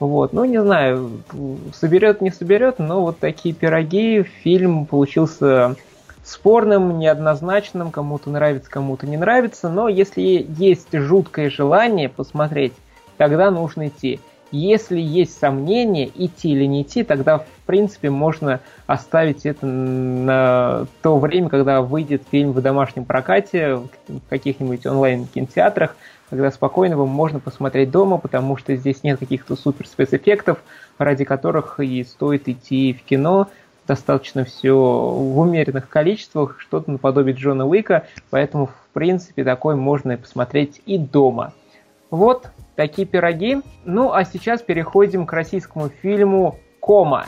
[0.00, 1.10] Вот, ну не знаю,
[1.74, 5.76] соберет, не соберет, но вот такие пироги, фильм получился
[6.24, 12.72] спорным, неоднозначным, кому-то нравится, кому-то не нравится, но если есть жуткое желание посмотреть,
[13.18, 14.20] тогда нужно идти.
[14.52, 21.18] Если есть сомнения, идти или не идти, тогда, в принципе, можно оставить это на то
[21.18, 25.96] время, когда выйдет фильм в домашнем прокате, в каких-нибудь онлайн-кинотеатрах,
[26.30, 30.58] когда спокойно его можно посмотреть дома, потому что здесь нет каких-то супер спецэффектов,
[30.98, 33.48] ради которых и стоит идти в кино.
[33.86, 40.80] Достаточно все в умеренных количествах, что-то наподобие Джона Уика, поэтому, в принципе, такой можно посмотреть
[40.86, 41.52] и дома.
[42.10, 43.60] Вот, такие пироги.
[43.84, 47.26] Ну, а сейчас переходим к российскому фильму «Кома».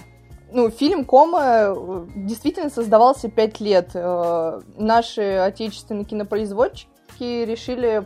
[0.51, 3.91] Ну, фильм «Кома» э, действительно создавался пять лет.
[3.93, 8.05] Э, наши отечественные кинопроизводчики решили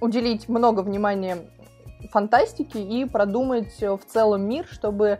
[0.00, 1.38] уделить много внимания
[2.12, 5.18] фантастике и продумать в целом мир, чтобы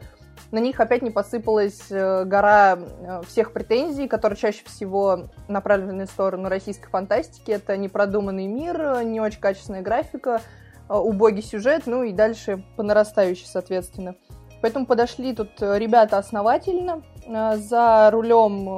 [0.52, 2.78] на них опять не посыпалась э, гора
[3.26, 7.50] всех претензий, которые чаще всего направлены в сторону российской фантастики.
[7.50, 13.46] Это непродуманный мир, не очень качественная графика, Э, убогий сюжет, ну и дальше по нарастающей,
[13.46, 14.14] соответственно.
[14.62, 17.02] Поэтому подошли тут ребята основательно.
[17.26, 18.68] Э, за рулем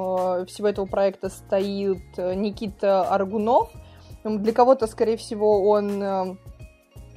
[0.41, 3.71] э, всего этого проекта стоит Никита Аргунов.
[4.23, 6.37] Для кого-то, скорее всего, он no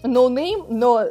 [0.04, 1.06] name, но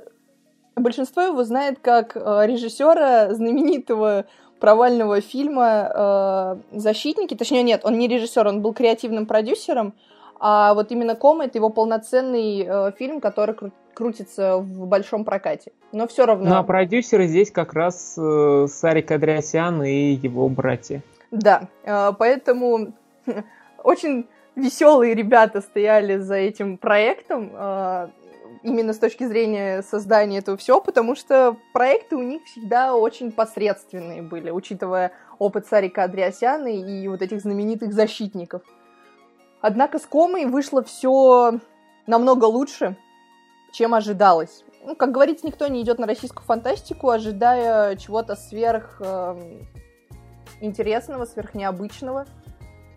[0.76, 4.26] большинство его знает как режиссера знаменитого
[4.62, 7.36] провального фильма «Защитники».
[7.36, 9.94] Точнее, нет, он не режиссер, он был креативным продюсером.
[10.44, 15.72] А вот именно Кома это его полноценный э, фильм, который кру- крутится в большом прокате.
[15.92, 16.50] Но все равно.
[16.50, 21.04] Ну а продюсеры здесь как раз э, Сарик Адресян и его братья.
[21.30, 22.94] Да, э, поэтому
[23.84, 27.52] очень веселые ребята стояли за этим проектом.
[27.54, 28.08] Э,
[28.64, 34.24] именно с точки зрения создания этого всего, потому что проекты у них всегда очень посредственные
[34.24, 38.64] были, учитывая опыт Сарика Андреасяна и вот этих знаменитых защитников.
[39.62, 41.60] Однако с Комой вышло все
[42.08, 42.98] намного лучше,
[43.72, 44.64] чем ожидалось.
[44.84, 49.60] Ну, как говорится, никто не идет на российскую фантастику, ожидая чего-то сверх э,
[50.60, 52.26] интересного, сверхнеобычного.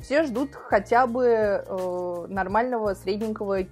[0.00, 3.64] Все ждут хотя бы э, нормального средненького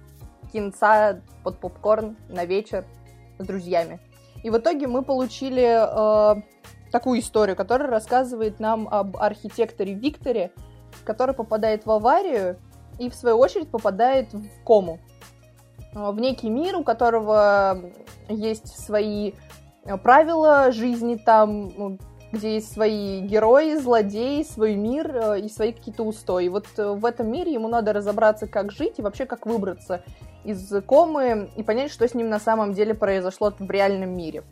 [0.51, 2.85] кинца под попкорн на вечер
[3.39, 3.99] с друзьями.
[4.43, 6.41] И в итоге мы получили э,
[6.91, 10.51] такую историю, которая рассказывает нам об архитекторе Викторе,
[11.03, 12.59] который попадает в аварию
[12.99, 14.99] и, в свою очередь, попадает в кому.
[15.95, 17.81] А, в некий мир, у которого
[18.29, 19.33] есть свои
[19.85, 21.97] э, правила жизни там, ну,
[22.31, 26.47] где есть свои герои, злодеи, свой мир э, и свои какие-то устои.
[26.47, 30.03] Вот э, в этом мире ему надо разобраться, как жить и вообще как выбраться
[30.43, 34.43] из комы и понять, что с ним на самом деле произошло в реальном мире.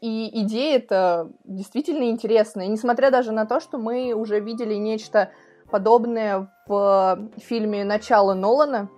[0.00, 2.66] И идея это действительно интересная.
[2.66, 5.30] Несмотря даже на то, что мы уже видели нечто
[5.72, 8.88] подобное в фильме «Начало Нолана».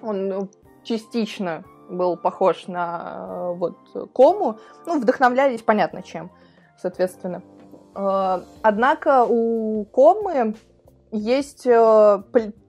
[0.00, 0.50] Он ну,
[0.82, 3.76] частично был похож на э, вот
[4.14, 4.58] Кому.
[4.86, 6.30] Ну, вдохновлялись, понятно, чем,
[6.78, 7.42] соответственно.
[7.94, 10.54] Э, однако у Комы
[11.10, 12.22] есть э,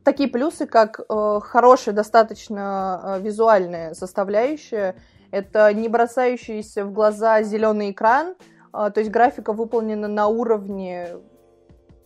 [0.03, 4.95] такие плюсы, как хорошая достаточно визуальная составляющая.
[5.31, 8.35] Это не бросающийся в глаза зеленый экран,
[8.71, 11.15] то есть графика выполнена на уровне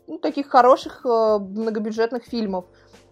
[0.08, 2.66] ну, таких хороших э, многобюджетных фильмов.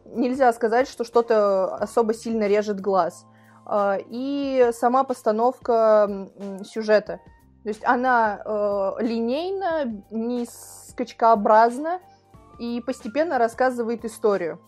[0.06, 3.26] Нельзя сказать, что что-то особо сильно режет глаз.
[3.70, 6.30] Э, и сама постановка
[6.64, 7.20] сюжета.
[7.64, 12.00] То есть она э, линейна, не скачкообразна
[12.60, 14.60] и постепенно рассказывает историю.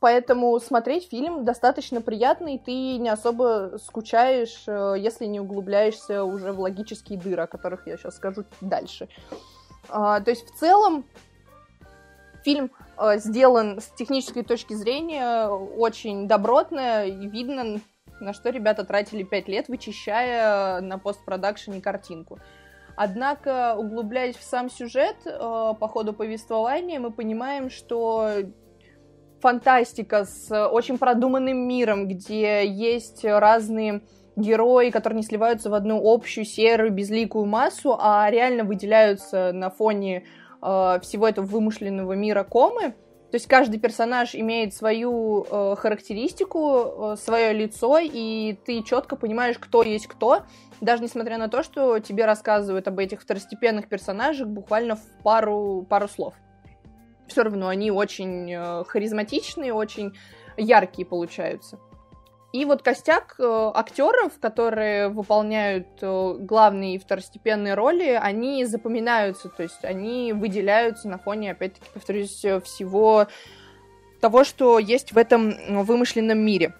[0.00, 4.64] Поэтому смотреть фильм достаточно приятный, ты не особо скучаешь,
[4.98, 9.10] если не углубляешься уже в логические дыры, о которых я сейчас скажу дальше.
[9.30, 9.34] А,
[9.90, 11.04] то есть в целом
[12.44, 17.80] фильм э, сделан с технической точки зрения очень добротно, и видно,
[18.20, 22.38] на что ребята тратили 5 лет, вычищая на постпродакшене картинку.
[22.96, 28.30] Однако, углубляясь в сам сюжет, э, по ходу повествования, мы понимаем, что
[29.40, 34.02] фантастика с очень продуманным миром, где есть разные
[34.36, 40.24] герои, которые не сливаются в одну общую серую безликую массу, а реально выделяются на фоне
[40.62, 42.94] э, всего этого вымышленного мира комы.
[43.30, 49.58] То есть каждый персонаж имеет свою э, характеристику, э, свое лицо, и ты четко понимаешь,
[49.58, 50.42] кто есть кто,
[50.80, 56.08] даже несмотря на то, что тебе рассказывают об этих второстепенных персонажах буквально в пару, пару
[56.08, 56.34] слов
[57.30, 60.12] все равно они очень э, харизматичные, очень
[60.56, 61.78] яркие получаются.
[62.52, 69.62] И вот костяк э, актеров, которые выполняют э, главные и второстепенные роли, они запоминаются, то
[69.62, 73.28] есть они выделяются на фоне, опять-таки, повторюсь, всего
[74.20, 76.74] того, что есть в этом вымышленном мире.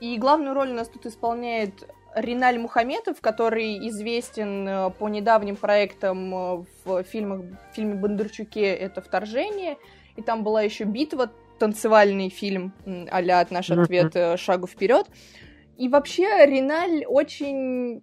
[0.00, 6.34] И главную роль у нас тут исполняет Риналь Мухаметов, который известен э, по недавним проектам
[6.34, 9.76] э, в фильмах, фильме Бондарчуке «Это вторжение»,
[10.16, 12.72] и там была еще «Битва», танцевальный фильм
[13.10, 15.06] а-ля «Наш ответ э, шагу вперед».
[15.76, 18.02] И вообще Риналь очень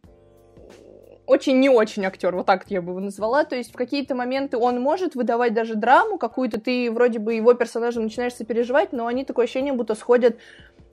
[1.26, 3.46] очень не очень актер, вот так я бы его назвала.
[3.46, 7.54] То есть в какие-то моменты он может выдавать даже драму какую-то, ты вроде бы его
[7.54, 10.38] персонажем начинаешь сопереживать, но они такое ощущение будто сходят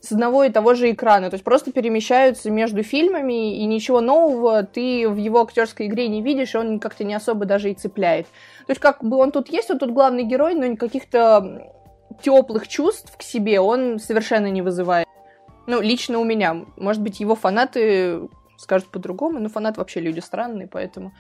[0.01, 4.63] с одного и того же экрана, то есть просто перемещаются между фильмами, и ничего нового
[4.63, 8.27] ты в его актерской игре не видишь, и он как-то не особо даже и цепляет.
[8.67, 11.71] То есть как бы он тут есть, он тут главный герой, но каких-то
[12.23, 15.07] теплых чувств к себе он совершенно не вызывает.
[15.67, 16.65] Ну, лично у меня.
[16.77, 21.13] Может быть, его фанаты скажут по-другому, но фанаты вообще люди странные, поэтому...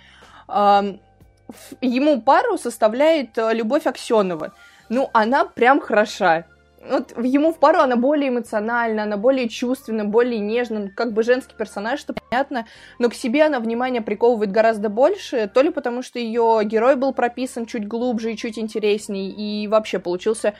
[1.80, 4.54] Ему пару составляет э, Любовь Аксенова.
[4.88, 6.46] Ну, она прям хороша
[6.88, 11.22] вот ему в пару она более эмоциональна, она более чувственна, более нежна, ну, как бы
[11.22, 12.66] женский персонаж, что понятно,
[12.98, 17.12] но к себе она внимание приковывает гораздо больше, то ли потому, что ее герой был
[17.12, 20.54] прописан чуть глубже и чуть интересней, и вообще получился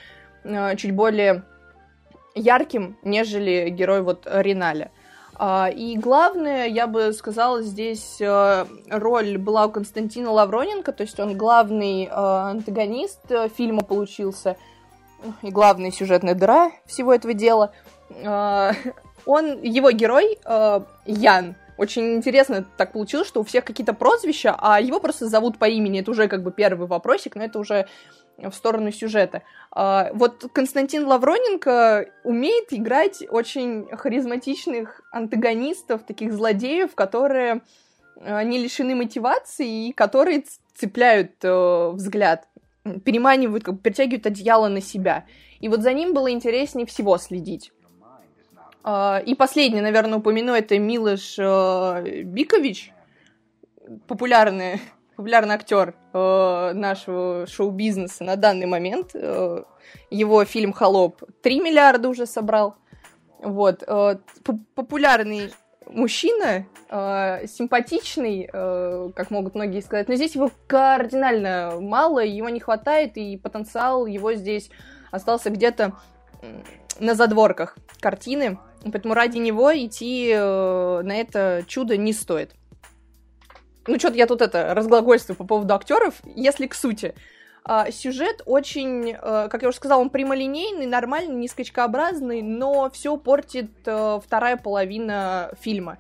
[0.77, 1.45] чуть более
[2.35, 4.91] ярким, нежели герой вот Риналя.
[5.39, 11.19] Uh, и главное, я бы сказала, здесь uh, роль была у Константина Лавроненко, то есть
[11.19, 13.21] он главный uh, антагонист
[13.57, 14.57] фильма получился—
[15.43, 17.73] и главная сюжетная дыра всего этого дела,
[18.25, 18.73] а,
[19.27, 24.81] он, его герой а, Ян, очень интересно так получилось, что у всех какие-то прозвища, а
[24.81, 26.01] его просто зовут по имени.
[26.01, 27.87] Это уже как бы первый вопросик, но это уже
[28.49, 29.43] в сторону сюжета.
[29.71, 37.63] А, вот Константин Лавроненко умеет играть очень харизматичных антагонистов, таких злодеев, которые
[38.23, 42.47] не лишены мотивации и которые цепляют э, взгляд
[43.05, 45.27] переманивают, как бы притягивают одеяло на себя.
[45.61, 47.73] И вот за ним было интереснее всего следить.
[48.83, 52.93] А, и последний, наверное, упомяну, это Милош э, Бикович,
[54.07, 54.81] популярный,
[55.21, 59.11] популярный актер э, нашего шоу-бизнеса на данный момент.
[59.13, 59.65] Э,
[60.11, 62.77] его фильм «Холоп» 3 миллиарда уже собрал.
[63.39, 63.85] Вот.
[64.75, 65.53] Популярный
[65.87, 72.61] мужчина, э, симпатичный, э, как могут многие сказать, но здесь его кардинально мало, его не
[72.61, 74.71] хватает, и потенциал его здесь
[75.11, 75.99] остался где-то
[76.99, 78.59] на задворках картины,
[78.91, 82.55] поэтому ради него идти э, на это чудо не стоит.
[83.87, 87.15] Ну, что-то я тут это разглагольствую по поводу актеров, если к сути.
[87.65, 93.17] А, сюжет очень, э, как я уже сказала, он прямолинейный, нормальный, не скачкообразный, но все
[93.17, 95.99] портит э, вторая половина фильма.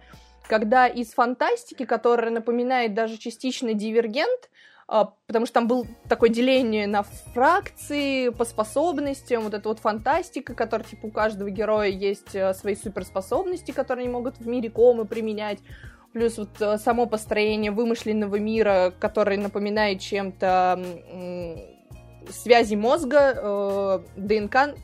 [0.48, 4.50] Когда из фантастики, которая напоминает даже частично дивергент,
[4.92, 10.52] а, потому что там был такое деление на фракции по способностям, вот эта вот фантастика,
[10.52, 15.04] которая, типа, у каждого героя есть э, свои суперспособности, которые они могут в мире комы
[15.04, 15.60] применять
[16.12, 20.82] плюс вот э, само построение вымышленного мира, который напоминает чем-то
[22.30, 24.74] связи мозга, э, ДНК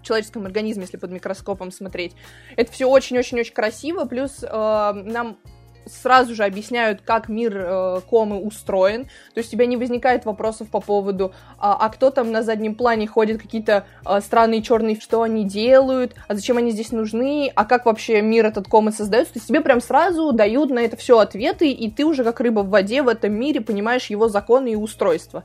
[0.00, 2.14] в человеческом организме, если под микроскопом смотреть.
[2.56, 5.38] Это все очень-очень-очень красиво, плюс э, нам
[5.86, 9.04] сразу же объясняют, как мир э, комы устроен.
[9.34, 12.74] То есть у тебя не возникает вопросов по поводу, а, а кто там на заднем
[12.74, 17.64] плане ходит, какие-то э, странные черные, что они делают, а зачем они здесь нужны, а
[17.64, 19.34] как вообще мир этот комы создается.
[19.34, 22.60] То есть тебе прям сразу дают на это все ответы, и ты уже как рыба
[22.60, 25.44] в воде в этом мире понимаешь его законы и устройства.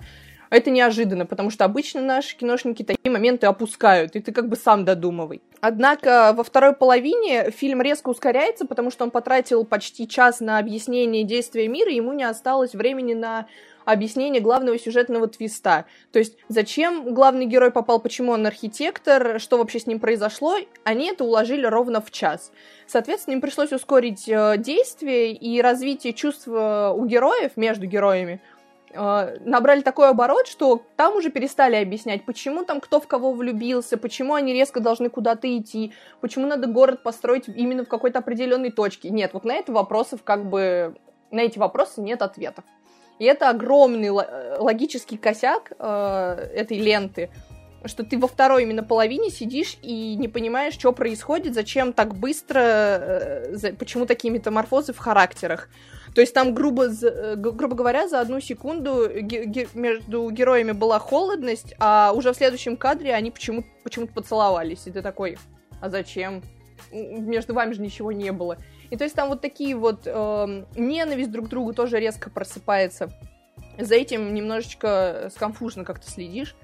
[0.51, 4.83] Это неожиданно, потому что обычно наши киношники такие моменты опускают, и ты как бы сам
[4.83, 5.41] додумывай.
[5.61, 11.23] Однако во второй половине фильм резко ускоряется, потому что он потратил почти час на объяснение
[11.23, 13.47] действия мира, и ему не осталось времени на
[13.85, 15.85] объяснение главного сюжетного твиста.
[16.11, 21.11] То есть, зачем главный герой попал, почему он архитектор, что вообще с ним произошло, они
[21.11, 22.51] это уложили ровно в час.
[22.87, 28.41] Соответственно, им пришлось ускорить э, действие и развитие чувств у героев, между героями,
[28.93, 33.97] э, набрали такой оборот, что там уже перестали объяснять, почему там кто в кого влюбился,
[33.97, 39.09] почему они резко должны куда-то идти, почему надо город построить именно в какой-то определенной точке.
[39.09, 40.95] Нет, вот на эти вопросов как бы
[41.31, 42.65] на эти вопросы нет ответов.
[43.19, 47.29] И это огромный логический косяк э, этой ленты,
[47.85, 52.59] что ты во второй именно половине сидишь и не понимаешь, что происходит, зачем так быстро,
[52.59, 55.69] э, почему такие метаморфозы в характерах.
[56.13, 59.09] То есть там, грубо, э, грубо говоря, за одну секунду
[59.73, 64.85] между героями была холодность, а уже в следующем кадре они почему- почему-то поцеловались.
[64.85, 65.37] И ты такой,
[65.79, 66.43] а зачем?
[66.91, 68.57] Между вами же ничего не было.
[68.89, 73.09] И то есть там вот такие вот э, ненависть друг к другу тоже резко просыпается.
[73.79, 76.55] За этим немножечко сконфужно как-то следишь,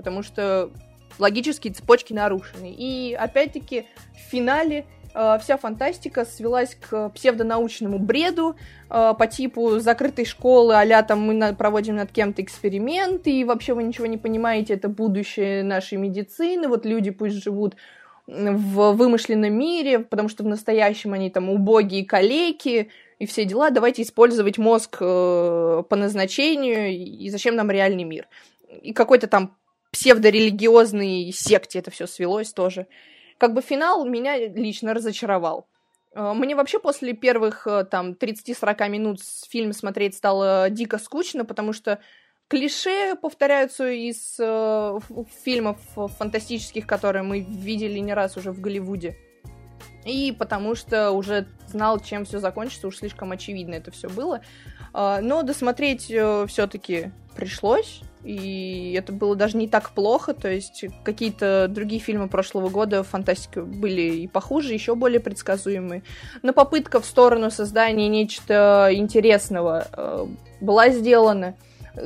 [0.00, 0.70] потому что
[1.18, 2.74] логические цепочки нарушены.
[2.76, 8.56] И опять-таки в финале Э, вся фантастика свелась к псевдонаучному бреду
[8.88, 13.82] э, по типу закрытой школы, а там мы проводим над кем-то эксперименты, и вообще вы
[13.82, 17.74] ничего не понимаете, это будущее нашей медицины, вот люди пусть живут
[18.26, 24.02] в вымышленном мире, потому что в настоящем они там убогие калеки и все дела, давайте
[24.02, 28.28] использовать мозг э, по назначению, и зачем нам реальный мир.
[28.82, 29.56] И какой-то там
[29.92, 32.86] псевдорелигиозный секте это все свелось тоже
[33.40, 35.66] как бы финал меня лично разочаровал.
[36.14, 41.72] Э, мне вообще после первых э, там 30-40 минут фильм смотреть стало дико скучно, потому
[41.72, 42.00] что
[42.48, 44.98] клише повторяются из э,
[45.42, 49.16] фильмов фантастических, которые мы видели не раз уже в Голливуде.
[50.04, 54.42] И потому что уже знал, чем все закончится, уж слишком очевидно это все было.
[54.92, 60.84] Э, но досмотреть э, все-таки пришлось и это было даже не так плохо, то есть
[61.04, 66.02] какие-то другие фильмы прошлого года фантастика были и похуже, еще более предсказуемые.
[66.42, 70.26] Но попытка в сторону создания нечто интересного э,
[70.60, 71.54] была сделана.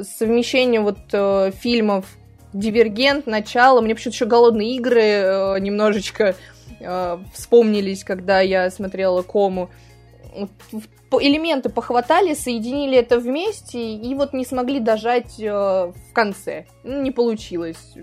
[0.03, 2.07] Совмещение вот э, фильмов
[2.53, 6.37] Дивергент, начало, мне почему-то еще голодные игры э, немножечко
[6.79, 9.71] э, вспомнились, когда я смотрела кому
[11.23, 16.67] элементы похватали, соединили это вместе и вот не смогли дожать э, в конце.
[16.83, 17.95] Ну, не получилось.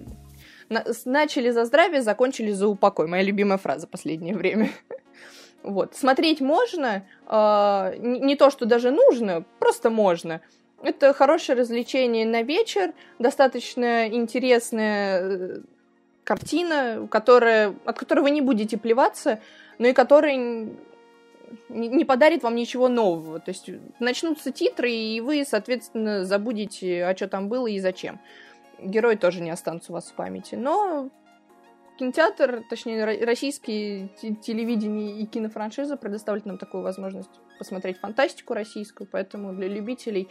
[0.70, 3.08] На- начали за здравие, закончили за упокой.
[3.08, 4.70] Моя любимая фраза последнее время.
[5.64, 5.96] Вот.
[5.96, 10.42] Смотреть можно, э, не то, что даже нужно, просто можно.
[10.82, 15.62] Это хорошее развлечение на вечер, достаточно интересная э,
[16.24, 19.40] картина, которая, от которой вы не будете плеваться,
[19.78, 20.70] но и которая
[21.70, 23.40] не подарит вам ничего нового.
[23.40, 28.20] То есть начнутся титры, и вы, соответственно, забудете, а что там было и зачем.
[28.80, 30.56] Герои тоже не останутся у вас в памяти.
[30.56, 31.10] Но
[31.98, 34.10] кинотеатр, точнее, российские
[34.42, 37.30] телевидение и кинофраншиза предоставляют нам такую возможность
[37.60, 40.28] посмотреть фантастику российскую, поэтому для любителей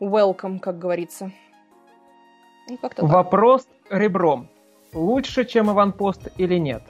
[0.00, 1.32] welcome, как говорится.
[2.68, 4.48] Ну, Вопрос ребром.
[4.92, 6.82] Лучше, чем Пост или нет?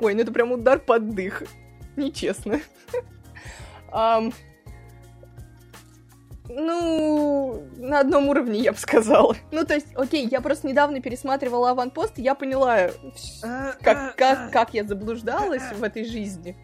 [0.00, 1.44] Ой, ну это прям удар под дых
[1.96, 2.60] нечестно.
[3.92, 4.32] um,
[6.48, 9.34] ну, на одном уровне, я бы сказала.
[9.52, 12.90] Ну, то есть, окей, я просто недавно пересматривала «Аванпост», и я поняла,
[13.80, 16.56] как, как, как я заблуждалась в этой жизни.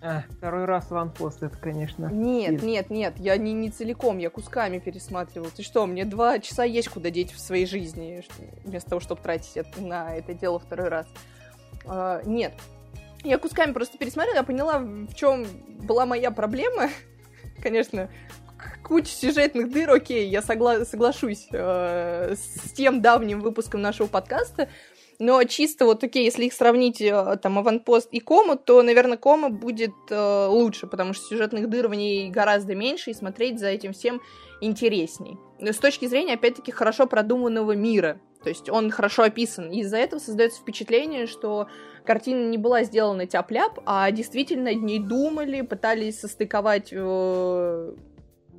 [0.00, 2.06] А, второй раз «Аванпост», это, конечно...
[2.06, 5.50] Нет, нет, нет, я не, не целиком, я кусками пересматривала.
[5.50, 8.24] Ты что, мне два часа есть куда деть в своей жизни,
[8.64, 11.06] вместо того, чтобы тратить это, на это дело второй раз.
[11.84, 12.52] Uh, нет,
[13.24, 15.46] я кусками просто пересмотрела, я поняла, в чем
[15.82, 16.90] была моя проблема.
[17.62, 18.10] Конечно,
[18.82, 24.68] куча сюжетных дыр, окей, я согла- соглашусь э, с тем давним выпуском нашего подкаста.
[25.18, 29.48] Но чисто вот окей, если их сравнить, э, там, Аванпост и Кома, то, наверное, Кома
[29.48, 33.92] будет э, лучше, потому что сюжетных дыр в ней гораздо меньше, и смотреть за этим
[33.92, 34.22] всем
[34.60, 35.36] интересней.
[35.58, 38.20] Но с точки зрения, опять-таки, хорошо продуманного мира.
[38.42, 39.70] То есть он хорошо описан.
[39.72, 41.66] Из-за этого создается впечатление, что
[42.04, 47.94] картина не была сделана тяп-ляп, а действительно над ней думали, пытались состыковать э,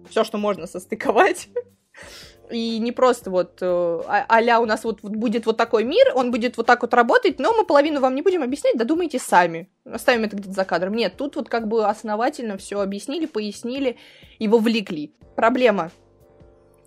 [0.09, 1.49] все, что можно состыковать.
[2.49, 6.57] И не просто вот э, а у нас вот, будет вот такой мир, он будет
[6.57, 9.69] вот так вот работать, но мы половину вам не будем объяснять, додумайте сами.
[9.85, 10.95] Оставим это где-то за кадром.
[10.95, 13.97] Нет, тут вот как бы основательно все объяснили, пояснили
[14.39, 15.13] и вовлекли.
[15.35, 15.91] Проблема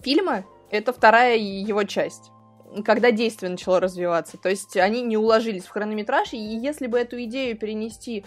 [0.03, 2.33] фильма— это вторая его часть
[2.85, 4.39] когда действие начало развиваться.
[4.39, 8.25] То есть они не уложились в хронометраж, и если бы эту идею перенести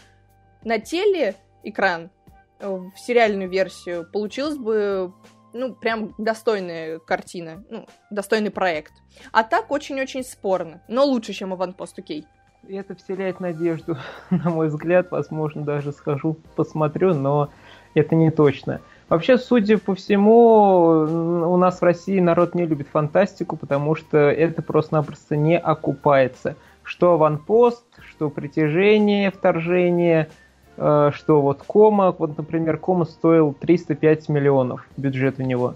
[0.64, 2.12] на телеэкран,
[2.60, 5.14] э, в сериальную версию, получилось бы
[5.56, 8.92] ну, прям достойная картина, ну, достойный проект.
[9.32, 12.28] А так очень-очень спорно, но лучше, чем Аванпост, окей.
[12.68, 13.98] Это вселяет надежду,
[14.30, 17.50] на мой взгляд, возможно, даже схожу, посмотрю, но
[17.94, 18.82] это не точно.
[19.08, 24.62] Вообще, судя по всему, у нас в России народ не любит фантастику, потому что это
[24.62, 26.56] просто-напросто не окупается.
[26.84, 30.30] Что аванпост, что притяжение, вторжение–
[30.78, 35.76] что вот Кома, вот, например, Кома стоил 305 миллионов, бюджет у него.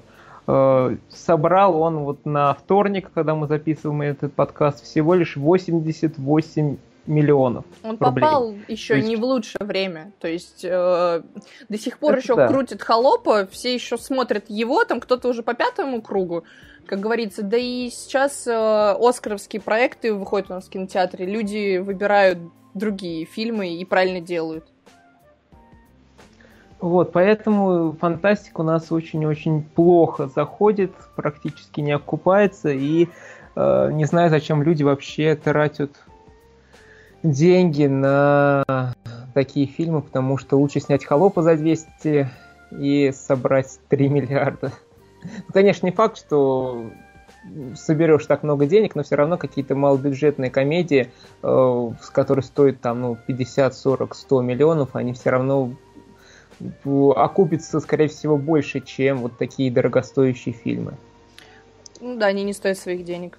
[0.51, 7.65] Э, собрал он вот на вторник, когда мы записываем этот подкаст, всего лишь 88 миллионов.
[7.83, 8.23] Он рублей.
[8.23, 9.07] попал еще есть...
[9.07, 10.11] не в лучшее время.
[10.19, 11.21] То есть э,
[11.69, 12.47] до сих пор Это еще да.
[12.47, 16.45] крутит холопа, все еще смотрят его, там кто-то уже по пятому кругу,
[16.87, 17.43] как говорится.
[17.43, 22.39] Да и сейчас э, оскаровские проекты выходят у нас в кинотеатре, люди выбирают
[22.73, 24.65] другие фильмы и правильно делают.
[26.81, 33.09] Вот, поэтому фантастика у нас очень-очень плохо заходит, практически не окупается, и
[33.55, 35.91] э, не знаю, зачем люди вообще тратят
[37.21, 38.93] деньги на
[39.33, 42.29] такие фильмы, потому что лучше снять «Холопа» за 200
[42.71, 44.71] и собрать 3 миллиарда.
[45.21, 46.91] Ну, конечно, не факт, что
[47.75, 51.11] соберешь так много денег, но все равно какие-то малобюджетные комедии,
[51.43, 55.73] э, с которой стоят там ну, 50, 40, 100 миллионов, они все равно
[57.15, 60.93] окупится, скорее всего, больше, чем вот такие дорогостоящие фильмы.
[62.01, 63.37] Ну да, они не стоят своих денег.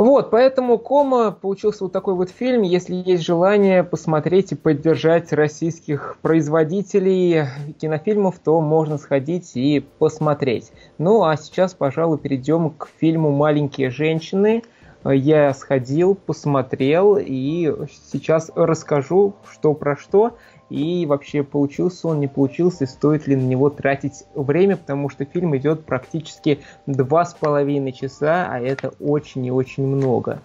[0.00, 2.62] Вот, поэтому Кома получился вот такой вот фильм.
[2.62, 7.44] Если есть желание посмотреть и поддержать российских производителей
[7.78, 10.72] кинофильмов, то можно сходить и посмотреть.
[10.96, 14.62] Ну а сейчас, пожалуй, перейдем к фильму «Маленькие женщины»,
[15.04, 17.74] я сходил, посмотрел и
[18.12, 20.36] сейчас расскажу, что про что.
[20.68, 25.24] И вообще получился он, не получился, и стоит ли на него тратить время, потому что
[25.24, 30.40] фильм идет практически два с половиной часа, а это очень и очень много.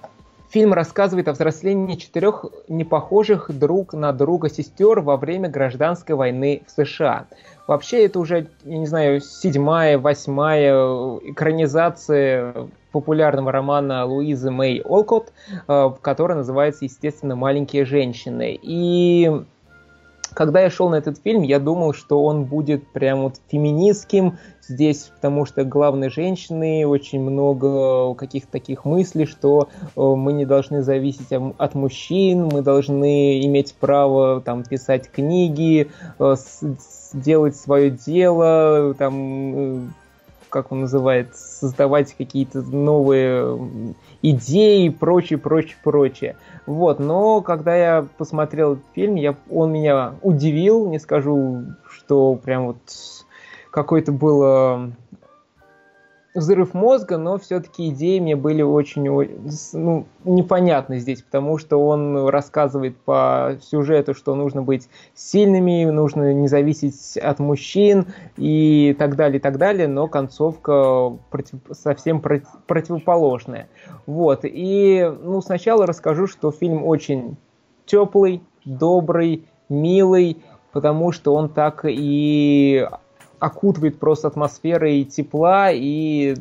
[0.56, 6.72] Фильм рассказывает о взрослении четырех непохожих друг на друга сестер во время гражданской войны в
[6.72, 7.26] США.
[7.68, 10.74] Вообще это уже, я не знаю, седьмая, восьмая
[11.24, 15.34] экранизация популярного романа Луизы Мэй Олкот,
[15.68, 18.58] э, который называется, естественно, «Маленькие женщины».
[18.62, 19.30] И
[20.36, 24.38] когда я шел на этот фильм, я думал, что он будет прям вот феминистским.
[24.68, 30.82] Здесь, потому что главной женщины очень много каких-то таких мыслей, что э, мы не должны
[30.82, 36.36] зависеть от мужчин, мы должны иметь право там писать книги, э,
[37.14, 39.94] делать свое дело, там
[40.56, 46.38] как он называет, создавать какие-то новые идеи и прочее, прочее, прочее.
[46.66, 52.78] Вот, но когда я посмотрел фильм, я, он меня удивил, не скажу, что прям вот
[53.70, 54.92] какой-то было
[56.36, 59.06] взрыв мозга, но все-таки идеи мне были очень
[59.74, 66.48] ну, непонятны здесь, потому что он рассказывает по сюжету, что нужно быть сильными, нужно не
[66.48, 68.08] зависеть от мужчин
[68.38, 73.70] и так далее, и так далее, но концовка против, совсем против, противоположная.
[74.06, 77.38] Вот, и ну, сначала расскажу, что фильм очень
[77.86, 82.88] теплый, добрый, милый, потому что он так и
[83.40, 86.36] окутывает просто атмосферой тепла и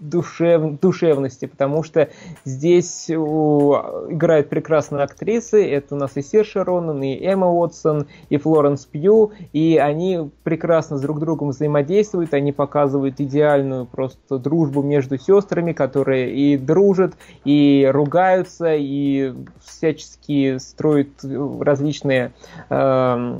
[0.00, 2.10] душев, душевности, потому что
[2.44, 8.86] здесь играют прекрасные актрисы, это у нас и Сир Шаронан, и Эмма Уотсон, и Флоренс
[8.86, 15.72] Пью, и они прекрасно с друг другом взаимодействуют, они показывают идеальную просто дружбу между сестрами,
[15.72, 17.14] которые и дружат,
[17.44, 21.08] и ругаются, и всячески строят
[21.60, 22.32] различные
[22.70, 23.38] э,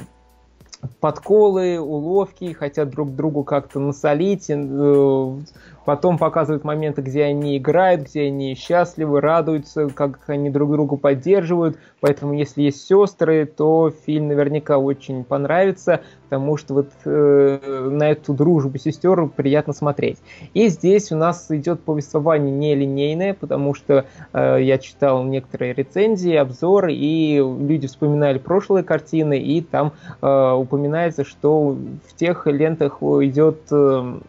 [1.00, 4.50] подколы, уловки, хотят друг другу как-то насолить.
[5.84, 11.76] Потом показывают моменты, где они играют, где они счастливы, радуются, как они друг друга поддерживают.
[12.00, 18.32] Поэтому, если есть сестры, то фильм наверняка очень понравится, потому что вот э, на эту
[18.34, 20.18] дружбу сестер приятно смотреть.
[20.54, 26.92] И здесь у нас идет повествование нелинейное, потому что э, я читал некоторые рецензии, обзоры,
[26.94, 31.76] и люди вспоминали прошлые картины, и там э, упоминается, что
[32.08, 34.20] в тех лентах идет э,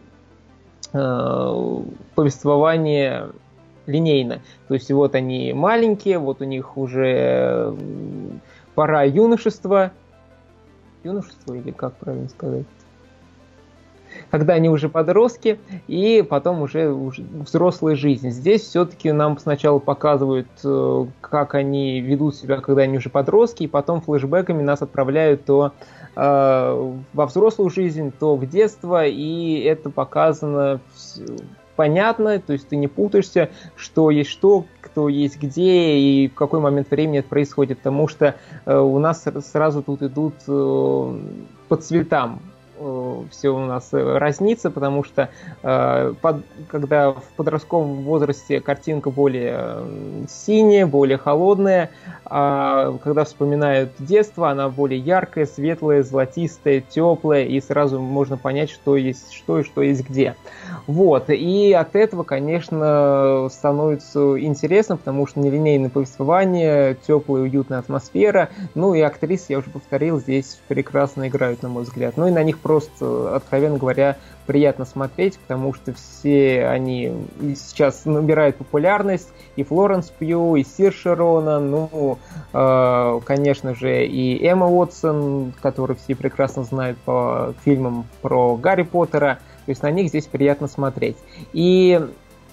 [0.94, 3.30] повествование
[3.86, 4.40] линейно.
[4.68, 7.76] То есть вот они маленькие, вот у них уже э,
[8.74, 9.92] пора юношества.
[11.02, 12.66] Юношество или как правильно сказать?
[14.30, 18.30] когда они уже подростки, и потом уже, уже взрослая жизнь.
[18.30, 23.68] Здесь все-таки нам сначала показывают, э, как они ведут себя, когда они уже подростки, и
[23.68, 30.80] потом флешбеками нас отправляют то э, во взрослую жизнь, то в детство, и это показано
[31.76, 36.60] понятно, то есть ты не путаешься, что есть что, кто есть где и в какой
[36.60, 41.18] момент времени это происходит, потому что э, у нас сразу тут идут э,
[41.68, 42.40] по цветам.
[42.42, 42.53] Э,
[43.30, 45.30] все у нас э, разнится, потому что
[45.62, 49.84] э, под, когда в подростковом возрасте картинка более
[50.28, 51.90] синяя, более холодная,
[52.24, 58.96] а когда вспоминают детство, она более яркая, светлая, золотистая, теплая, и сразу можно понять, что
[58.96, 60.34] есть что и что есть где.
[60.86, 68.94] Вот, и от этого, конечно, становится интересно, потому что нелинейное повествование, теплая, уютная атмосфера, ну
[68.94, 72.16] и актрисы, я уже повторил, здесь прекрасно играют, на мой взгляд.
[72.16, 77.12] Ну и на них просто, откровенно говоря, приятно смотреть, потому что все они
[77.54, 82.18] сейчас набирают популярность, и Флоренс Пью, и Сир Широна, ну,
[82.54, 89.40] э, конечно же, и Эмма Уотсон, которую все прекрасно знают по фильмам про Гарри Поттера,
[89.66, 91.18] то есть на них здесь приятно смотреть.
[91.52, 92.00] И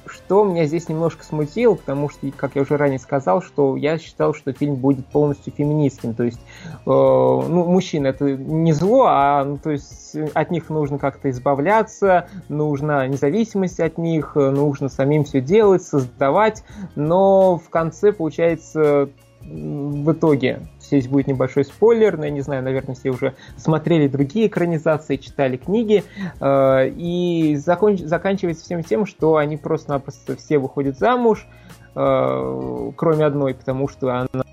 [0.06, 4.34] что меня здесь немножко смутило, потому что, как я уже ранее сказал, что я считал,
[4.34, 6.14] что фильм будет полностью феминистским.
[6.14, 10.98] То есть, э, ну, мужчины это не зло, а ну, то есть от них нужно
[11.00, 16.64] как-то избавляться, нужна независимость от них, нужно самим все делать, создавать.
[16.96, 19.10] Но в конце получается
[19.44, 24.48] в итоге здесь будет небольшой спойлер, но я не знаю, наверное, все уже смотрели другие
[24.48, 26.04] экранизации, читали книги,
[26.40, 27.98] э, и закон...
[27.98, 31.48] заканчивается всем тем, что они просто-напросто все выходят замуж,
[31.96, 34.44] э, кроме одной, потому что она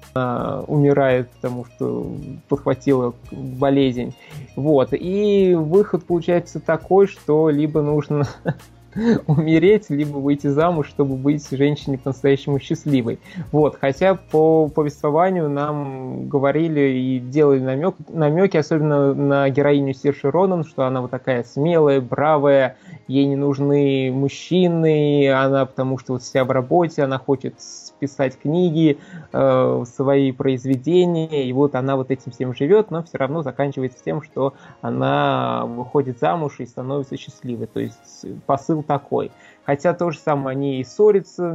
[0.67, 2.13] умирает, потому что
[2.49, 4.15] подхватила болезнь.
[4.57, 4.89] Вот.
[4.93, 8.27] И выход получается такой, что либо нужно
[9.27, 13.19] умереть, либо выйти замуж, чтобы быть женщиной по-настоящему счастливой.
[13.53, 20.65] Вот, хотя по повествованию нам говорили и делали намек, намеки, особенно на героиню Сирши Ронан,
[20.65, 22.77] что она вот такая смелая, бравая,
[23.07, 27.55] ей не нужны мужчины, она потому что вот вся в работе, она хочет
[27.99, 28.99] писать книги,
[29.33, 34.23] э, свои произведения, и вот она вот этим всем живет, но все равно заканчивается тем,
[34.23, 37.67] что она выходит замуж и становится счастливой.
[37.67, 39.31] То есть посыл такой.
[39.69, 41.51] Хотя то же самое, они и ссорятся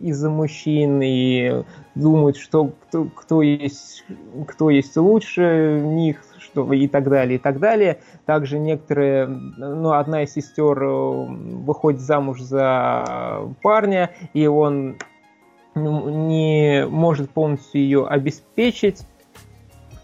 [0.00, 1.64] из-за мужчин, и
[1.96, 4.04] думают, что кто, кто, есть,
[4.46, 7.98] кто есть лучше них, что и так далее, и так далее.
[8.26, 14.96] Также некоторые, ну, одна из сестер э, выходит замуж за парня, и он
[15.82, 19.04] не может полностью ее обеспечить,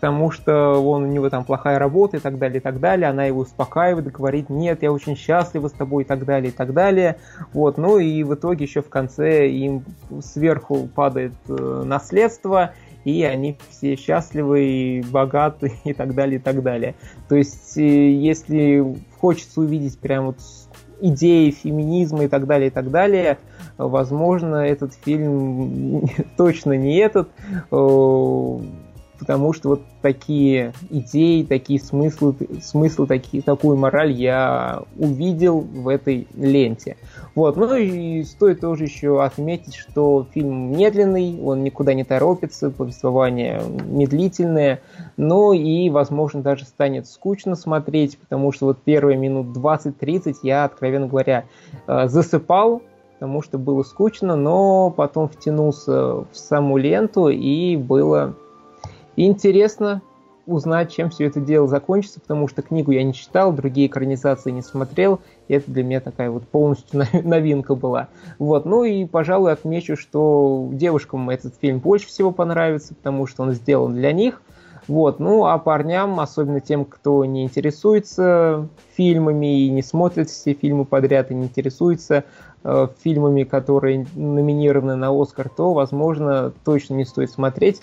[0.05, 3.09] потому что он, у него там плохая работа и так далее, и так далее.
[3.09, 6.75] Она его успокаивает, говорит, нет, я очень счастлива с тобой и так далее, и так
[6.75, 7.17] далее.
[7.55, 9.83] Вот, ну и в итоге еще в конце им
[10.21, 16.97] сверху падает э, наследство, и они все счастливы, богаты и так далее, и так далее.
[17.31, 18.85] То есть, э, если
[19.19, 20.37] хочется увидеть прям вот
[21.01, 23.39] идеи феминизма и так далее, и так далее,
[23.79, 27.29] возможно, этот фильм точно не этот,
[27.71, 28.59] э,
[29.19, 36.27] потому что вот такие идеи, такие смыслы, смыслы такие, такую мораль я увидел в этой
[36.35, 36.97] ленте.
[37.35, 43.63] Вот, ну и стоит тоже еще отметить, что фильм медленный, он никуда не торопится, повествование
[43.87, 44.81] медлительное,
[45.17, 51.07] но и, возможно, даже станет скучно смотреть, потому что вот первые минут 20-30 я, откровенно
[51.07, 51.45] говоря,
[51.87, 52.83] э, засыпал,
[53.25, 58.35] потому что было скучно, но потом втянулся в саму ленту и было
[59.17, 60.03] интересно
[60.45, 64.61] узнать, чем все это дело закончится, потому что книгу я не читал, другие экранизации не
[64.61, 68.09] смотрел, и это для меня такая вот полностью новинка была.
[68.39, 73.53] Вот, ну и, пожалуй, отмечу, что девушкам этот фильм больше всего понравится, потому что он
[73.53, 74.43] сделан для них.
[74.87, 80.85] Вот, ну а парням, особенно тем, кто не интересуется фильмами и не смотрит все фильмы
[80.85, 82.25] подряд и не интересуется
[83.03, 87.83] фильмами, которые номинированы на Оскар, то, возможно, точно не стоит смотреть,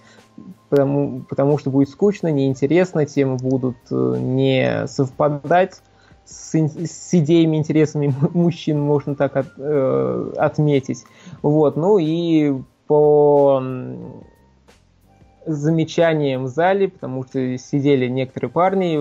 [0.69, 5.81] потому, потому что будет скучно, неинтересно, темы будут э, не совпадать
[6.25, 11.03] с, с идеями, интересами мужчин, можно так от, э, отметить.
[11.41, 12.53] Вот, ну и
[12.87, 13.63] по
[15.45, 18.99] замечанием в зале, потому что сидели некоторые парни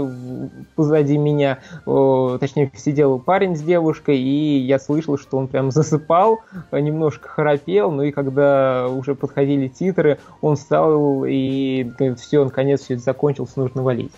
[0.74, 6.41] позади меня, точнее сидел парень с девушкой, и я слышал, что он прям засыпал,
[6.72, 13.03] немножко храпел, ну и когда уже подходили титры, он встал и все, наконец все это
[13.03, 14.12] закончилось, нужно валить.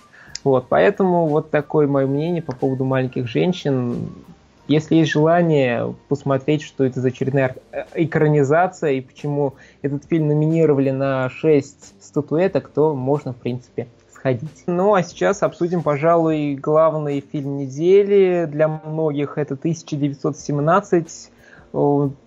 [0.45, 4.11] Вот, поэтому вот такое мое мнение по поводу маленьких женщин.
[4.69, 7.57] Если есть желание посмотреть, что это за очередная
[7.95, 14.63] экранизация и почему этот фильм номинировали на 6 статуэток, то можно, в принципе, сходить.
[14.67, 18.47] Ну, а сейчас обсудим, пожалуй, главный фильм недели.
[18.51, 21.31] Для многих это 1917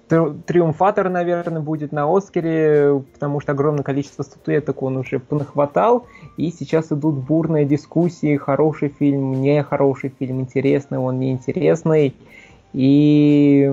[0.08, 6.92] триумфатор, наверное, будет на Оскаре, потому что огромное количество статуэток он уже понахватал, и сейчас
[6.92, 12.16] идут бурные дискуссии, хороший фильм, не хороший фильм, интересный он, неинтересный.
[12.74, 13.72] И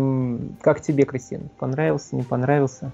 [0.61, 2.93] как тебе, Кристина, понравился, не понравился?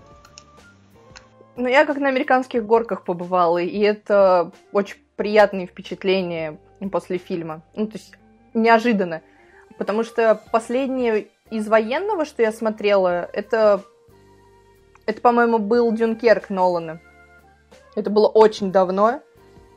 [1.56, 6.58] Ну, я как на американских горках побывала, и это очень приятные впечатления
[6.90, 7.62] после фильма.
[7.74, 8.14] Ну, то есть
[8.54, 9.20] неожиданно.
[9.76, 13.82] Потому что последние из военного, что я смотрела, это,
[15.06, 17.00] это по-моему, был Дюнкерк Нолана.
[17.96, 19.22] Это было очень давно.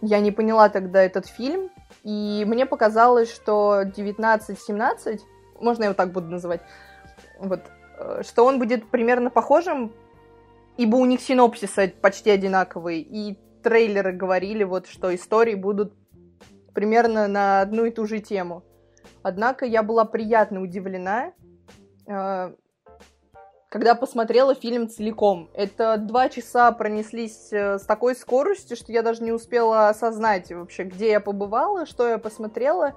[0.02, 1.70] Я не поняла тогда этот фильм.
[2.04, 5.20] И мне показалось, что 19-17,
[5.60, 6.62] можно я его так буду называть,
[7.40, 7.62] вот,
[8.00, 9.94] э, что он будет примерно похожим,
[10.78, 15.94] ибо у них синопсисы почти одинаковые, и трейлеры говорили, вот, что истории будут
[16.74, 18.64] примерно на одну и ту же тему.
[19.22, 21.34] Однако я была приятно удивлена,
[23.72, 25.50] когда посмотрела фильм целиком.
[25.54, 30.84] Это два часа пронеслись э, с такой скоростью, что я даже не успела осознать вообще,
[30.84, 32.96] где я побывала, что я посмотрела.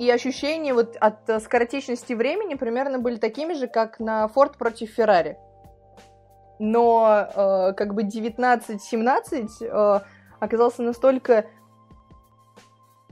[0.00, 5.38] И ощущения вот от скоротечности времени примерно были такими же, как на Форд против Феррари.
[6.58, 10.00] Но э, как бы 19-17 э,
[10.40, 11.46] оказался настолько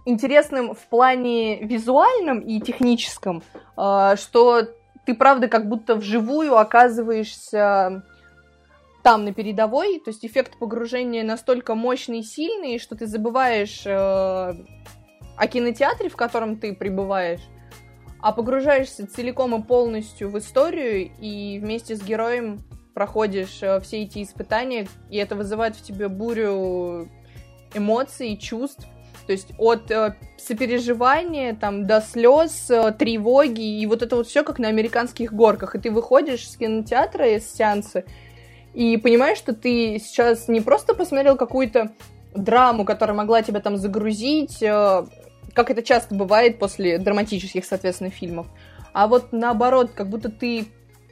[0.04, 3.42] интересным в плане визуальном и техническом,
[3.76, 4.68] э, что
[5.04, 8.04] ты, правда, как будто вживую оказываешься
[9.02, 13.90] там, на передовой, то есть эффект погружения настолько мощный и сильный, что ты забываешь э,
[13.90, 17.42] о кинотеатре, в котором ты пребываешь,
[18.20, 22.60] а погружаешься целиком и полностью в историю и вместе с героем
[22.94, 27.08] проходишь э, все эти испытания, и это вызывает в тебе бурю
[27.74, 28.86] эмоций, чувств,
[29.26, 34.42] то есть от э, сопереживания там до слез, э, тревоги и вот это вот все
[34.44, 35.74] как на американских горках.
[35.74, 38.04] И ты выходишь с кинотеатра, из сеанса,
[38.74, 41.92] и понимаешь, что ты сейчас не просто посмотрел какую-то
[42.34, 45.04] драму, которая могла тебя там загрузить, э,
[45.54, 48.46] как это часто бывает после драматических, соответственно, фильмов,
[48.92, 50.66] а вот наоборот, как будто ты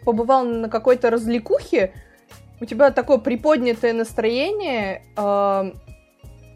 [0.04, 1.92] побывал на какой-то развлекухе,
[2.60, 5.72] у тебя такое приподнятое настроение, э,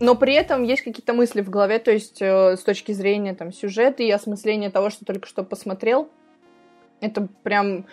[0.05, 3.53] но при этом есть какие-то мысли в голове, то есть э, с точки зрения там
[3.53, 6.11] сюжета и осмысления того, что только что посмотрел,
[7.01, 7.87] это прям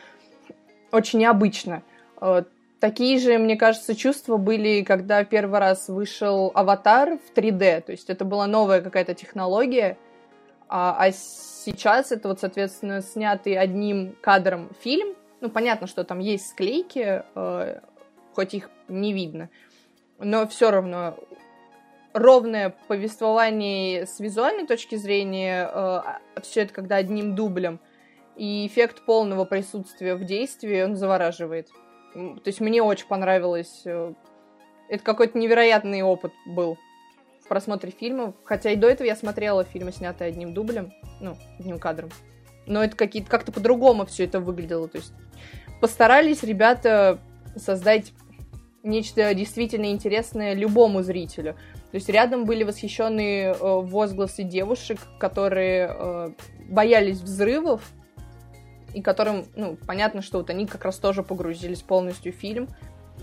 [0.91, 1.83] очень необычно.
[2.19, 2.43] Э,
[2.81, 8.09] такие же, мне кажется, чувства были, когда первый раз вышел «Аватар» в 3D, то есть
[8.09, 9.97] это была новая какая-то технология,
[10.67, 16.49] а, а сейчас это вот, соответственно, снятый одним кадром фильм, ну, понятно, что там есть
[16.49, 17.79] склейки, э,
[18.35, 19.49] хоть их не видно,
[20.19, 21.17] но все равно
[22.13, 26.01] ровное повествование с визуальной точки зрения, э,
[26.41, 27.79] все это когда одним дублем,
[28.35, 31.69] и эффект полного присутствия в действии, он завораживает.
[32.13, 33.81] То есть мне очень понравилось.
[33.85, 34.13] Э,
[34.89, 36.77] это какой-то невероятный опыт был
[37.43, 38.35] в просмотре фильмов.
[38.43, 42.09] Хотя и до этого я смотрела фильмы, снятые одним дублем, ну, одним кадром.
[42.67, 44.87] Но это какие-то как-то по-другому все это выглядело.
[44.87, 45.13] То есть
[45.79, 47.19] постарались ребята
[47.55, 48.13] создать
[48.83, 51.55] нечто действительно интересное любому зрителю.
[51.91, 56.29] То есть рядом были восхищенные э, возгласы девушек, которые э,
[56.69, 57.81] боялись взрывов,
[58.93, 62.69] и которым, ну, понятно, что вот они как раз тоже погрузились полностью в фильм.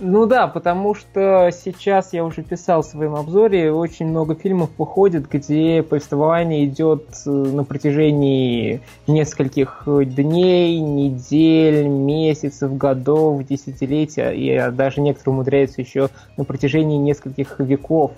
[0.01, 5.29] Ну да, потому что сейчас я уже писал в своем обзоре, очень много фильмов выходит,
[5.29, 15.35] где повествование идет э, на протяжении нескольких дней, недель, месяцев, годов, десятилетия, и даже некоторые
[15.35, 18.13] умудряются еще на протяжении нескольких веков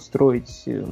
[0.00, 0.84] строить э,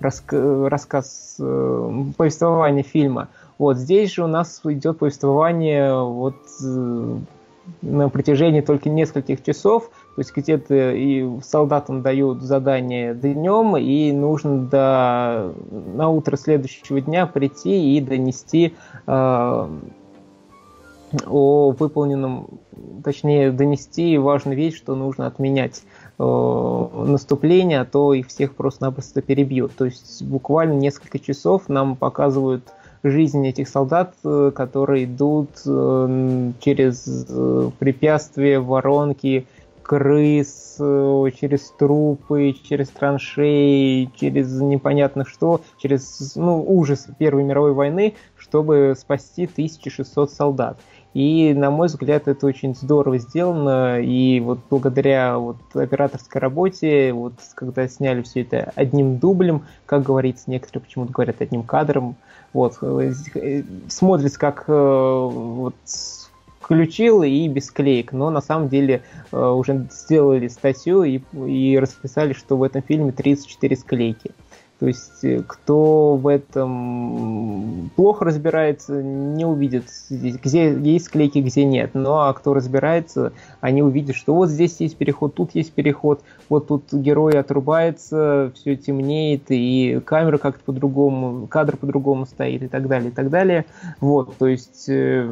[0.00, 3.28] раска- рассказ, э, повествование фильма.
[3.58, 7.18] Вот здесь же у нас идет повествование вот э,
[7.82, 14.66] на протяжении только нескольких часов, то есть где-то и солдатам дают задание днем, и нужно
[14.66, 18.74] до, на утро следующего дня прийти и донести
[19.06, 19.68] э,
[21.26, 22.60] о выполненном,
[23.04, 25.82] точнее донести важную вещь, что нужно отменять
[26.18, 29.72] э, наступление, а то их всех просто-напросто перебьют.
[29.76, 32.64] То есть буквально несколько часов нам показывают
[33.02, 37.26] жизнь этих солдат, э, которые идут э, через
[37.78, 39.46] препятствия, воронки,
[39.82, 48.96] крыс, через трупы, через траншеи, через непонятно что, через ну, ужас Первой мировой войны, чтобы
[48.98, 50.78] спасти 1600 солдат.
[51.16, 54.02] И, на мой взгляд, это очень здорово сделано.
[54.02, 60.50] И вот благодаря вот операторской работе, вот когда сняли все это одним дублем, как говорится,
[60.50, 62.16] некоторые почему-то говорят одним кадром,
[62.52, 63.14] вот, э,
[63.88, 65.74] смотрится как э, вот,
[66.60, 69.00] включил и без клеек, но на самом деле
[69.32, 74.32] э, уже сделали статью и, и расписали, что в этом фильме 34 склейки.
[74.78, 81.92] То есть э, кто в этом плохо разбирается, не увидит, где есть склейки, где нет.
[81.94, 86.68] Ну а кто разбирается, они увидят, что вот здесь есть переход, тут есть переход, вот
[86.68, 93.10] тут герой отрубается, все темнеет, и камера как-то по-другому, кадр по-другому стоит и так далее,
[93.10, 93.64] и так далее.
[94.00, 95.26] Вот, то есть э,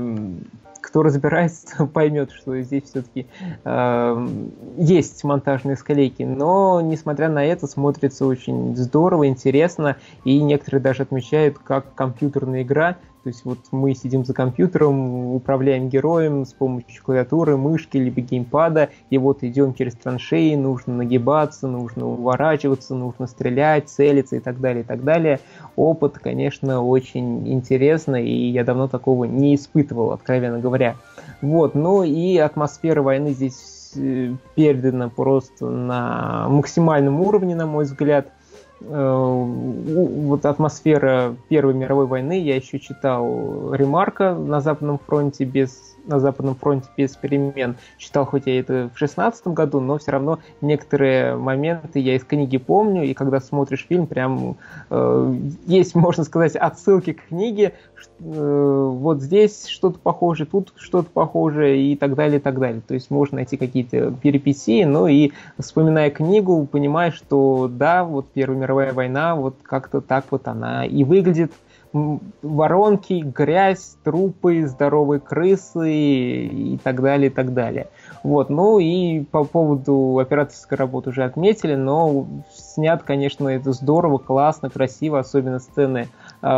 [0.85, 3.27] кто разбирается, поймет, что здесь все-таки
[3.65, 4.29] э,
[4.77, 6.23] есть монтажные склейки.
[6.23, 12.99] Но, несмотря на это, смотрится очень здорово, интересно, и некоторые даже отмечают, как компьютерная игра
[13.25, 18.91] то есть вот мы сидим за компьютером, управляем героем с помощью клавиатуры, мышки, либо геймпада,
[19.09, 24.83] и вот идем через траншеи, нужно нагибаться, нужно уворачиваться, нужно стрелять, целиться и так далее,
[24.83, 25.41] и так далее.
[25.75, 30.97] Опыт, конечно, очень интересно, и я давно такого не испытывал, откровенно говоря.
[31.41, 38.29] Вот, ну и атмосфера войны здесь э, передана просто на максимальном уровне, на мой взгляд–
[38.81, 46.55] вот атмосфера Первой мировой войны, я еще читал Ремарка на Западном фронте без на Западном
[46.55, 47.77] фронте без перемен.
[47.99, 52.59] Читал хоть я это в шестнадцатом году, но все равно некоторые моменты я из книги
[52.59, 54.57] помню, и когда смотришь фильм, прям
[54.91, 55.35] э,
[55.67, 57.75] есть, можно сказать, отсылки к книге,
[58.21, 62.83] э, вот здесь что-то похожее, тут что-то похожее и так далее, и так далее.
[62.87, 68.59] То есть можно найти какие-то перипетии, но и вспоминая книгу, понимаешь, что да, вот Первая
[68.59, 71.53] мировая война, вот как-то так вот она и выглядит,
[71.95, 77.87] воронки, грязь, трупы, здоровые крысы и так далее, и так далее.
[78.25, 84.71] Вот, ну и по поводу операторской работы уже отметили, но снят, конечно, это здорово, классно,
[84.71, 86.09] красиво, особенно сцены
[86.43, 86.49] э,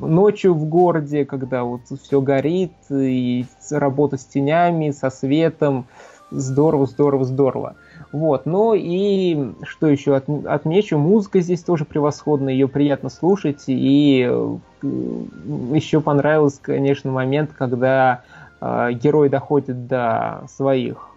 [0.00, 5.86] ночью в городе, когда вот все горит, и работа с тенями, со светом,
[6.30, 7.74] здорово, здорово, здорово.
[8.16, 14.26] Вот, ну и что еще от, отмечу, музыка здесь тоже превосходная, ее приятно слушать, и
[14.26, 18.22] э, еще понравился, конечно, момент, когда
[18.62, 21.10] э, герой доходит до своих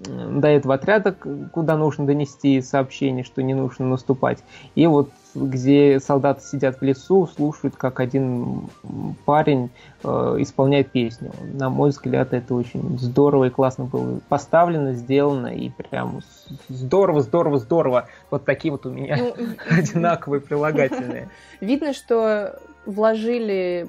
[0.00, 1.12] до этого отряда,
[1.52, 4.42] куда нужно донести сообщение, что не нужно наступать.
[4.74, 8.68] И вот где солдаты сидят в лесу, слушают, как один
[9.24, 9.70] парень
[10.02, 11.32] э, исполняет песню.
[11.52, 16.20] На мой взгляд, это очень здорово и классно было поставлено, сделано, и прям
[16.68, 18.08] здорово, здорово, здорово.
[18.30, 19.34] Вот такие вот у меня ну,
[19.70, 21.28] одинаковые прилагательные.
[21.60, 23.88] Видно, что вложили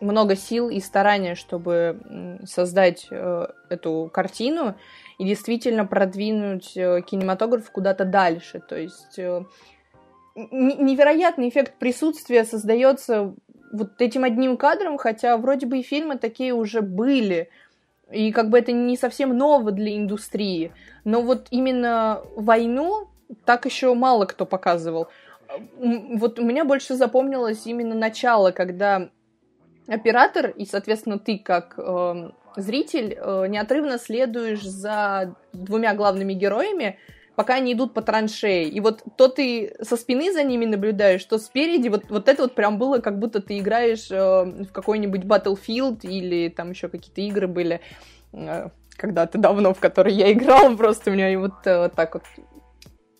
[0.00, 4.74] много сил и старания, чтобы создать э, эту картину
[5.18, 8.60] и действительно продвинуть э, кинематограф куда-то дальше.
[8.60, 9.44] То есть э,
[10.34, 13.34] невероятный эффект присутствия создается
[13.72, 17.50] вот этим одним кадром, хотя вроде бы и фильмы такие уже были.
[18.10, 20.72] И как бы это не совсем ново для индустрии.
[21.04, 23.08] Но вот именно войну
[23.44, 25.08] так еще мало кто показывал.
[25.78, 29.08] Вот у меня больше запомнилось именно начало, когда
[29.86, 32.30] оператор и, соответственно, ты как э,
[32.60, 36.98] зритель э, неотрывно следуешь за двумя главными героями,
[37.36, 38.68] пока они идут по траншеи.
[38.68, 42.54] И вот то ты со спины за ними наблюдаешь, что спереди, вот, вот это вот
[42.54, 47.46] прям было, как будто ты играешь э, в какой-нибудь Battlefield или там еще какие-то игры
[47.46, 47.80] были
[48.32, 52.24] э, когда-то давно, в которые я играл, просто у меня вот, э, вот так вот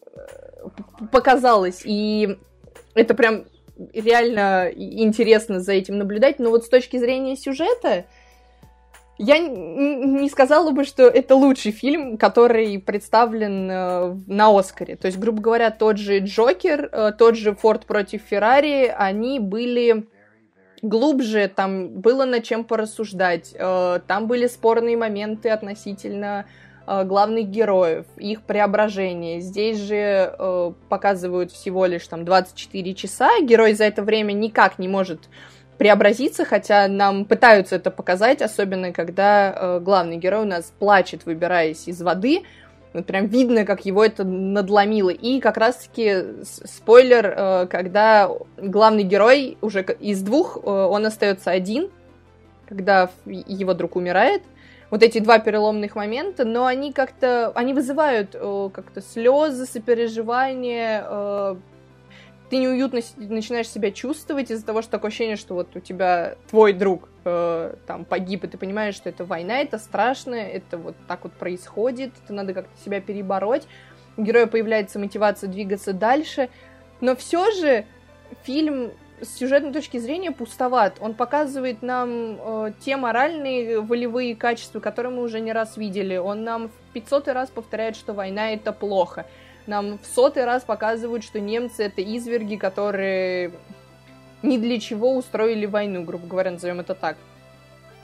[0.04, 1.82] э, показалось.
[1.84, 2.36] И
[2.94, 3.44] это прям
[3.92, 6.38] реально интересно за этим наблюдать.
[6.38, 8.06] Но вот с точки зрения сюжета,
[9.18, 14.94] я не сказала бы, что это лучший фильм, который представлен э, на Оскаре.
[14.94, 20.06] То есть, грубо говоря, тот же Джокер, э, тот же Форд против Феррари, они были
[20.82, 26.46] глубже, там было над чем порассуждать, э, там были спорные моменты относительно
[27.04, 29.40] главных героев, их преображения.
[29.40, 34.88] Здесь же э, показывают всего лишь там 24 часа, герой за это время никак не
[34.88, 35.28] может
[35.78, 41.86] преобразиться, хотя нам пытаются это показать, особенно когда э, главный герой у нас плачет, выбираясь
[41.86, 42.42] из воды.
[42.92, 45.10] Вот прям видно, как его это надломило.
[45.10, 51.90] И как раз-таки спойлер, э, когда главный герой уже из двух, э, он остается один,
[52.68, 54.42] когда его друг умирает.
[54.90, 61.56] Вот эти два переломных момента, но они как-то, они вызывают э, как-то слезы, сопереживания, э,
[62.50, 66.72] ты неуютно начинаешь себя чувствовать из-за того, что такое ощущение, что вот у тебя твой
[66.72, 71.24] друг э, там погиб, и ты понимаешь, что это война, это страшно, это вот так
[71.24, 73.66] вот происходит, это надо как-то себя перебороть.
[74.16, 76.48] У героя появляется мотивация двигаться дальше,
[77.00, 77.84] но все же
[78.44, 80.98] фильм с сюжетной точки зрения пустоват.
[81.00, 86.16] Он показывает нам э, те моральные, волевые качества, которые мы уже не раз видели.
[86.16, 89.26] Он нам в 500 раз повторяет, что война это плохо
[89.68, 93.52] нам в сотый раз показывают, что немцы это изверги, которые
[94.42, 97.16] ни для чего устроили войну, грубо говоря, назовем это так.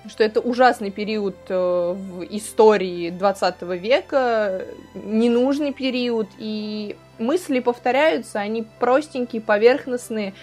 [0.06, 1.54] Что это ужасный период э,
[1.96, 10.34] в истории 20 века, ненужный период, и мысли повторяются, они простенькие, поверхностные,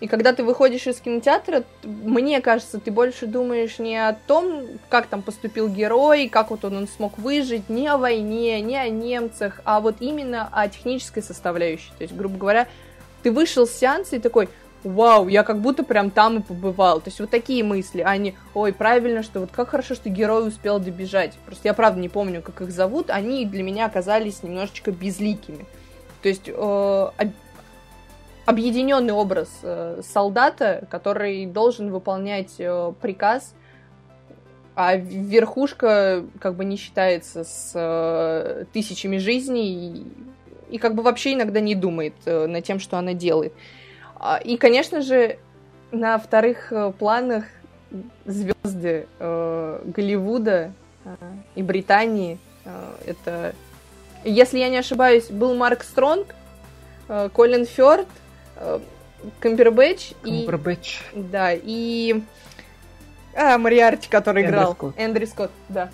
[0.00, 5.06] и когда ты выходишь из кинотеатра, мне кажется, ты больше думаешь не о том, как
[5.06, 9.60] там поступил герой, как вот он, он смог выжить, не о войне, не о немцах,
[9.64, 11.90] а вот именно о технической составляющей.
[11.98, 12.66] То есть, грубо говоря,
[13.22, 14.48] ты вышел с сеанса и такой,
[14.84, 17.00] вау, я как будто прям там и побывал.
[17.00, 20.48] То есть вот такие мысли, а не, ой, правильно, что вот как хорошо, что герой
[20.48, 21.34] успел добежать.
[21.44, 25.66] Просто я правда не помню, как их зовут, они для меня оказались немножечко безликими.
[26.22, 27.10] То есть э,
[28.50, 33.54] объединенный образ э, солдата, который должен выполнять э, приказ,
[34.74, 39.72] а верхушка как бы не считается с э, тысячами жизней
[40.68, 43.52] и, и как бы вообще иногда не думает над тем, что она делает.
[44.16, 45.38] А, и, конечно же,
[45.92, 47.44] на вторых планах
[48.24, 50.72] звезды Голливуда
[51.56, 52.38] и Британии.
[53.04, 53.54] Это,
[54.24, 56.28] если я не ошибаюсь, был Марк Стронг,
[57.32, 58.06] Колин Фёрд,
[59.40, 60.46] Камбербэтч и...
[60.46, 61.00] Камбербэтч.
[61.14, 62.22] Да, и...
[63.34, 64.72] А, Мариарти, который Эндрю играл.
[64.74, 64.94] Скотт.
[64.98, 65.90] Эндрю Скотт, да.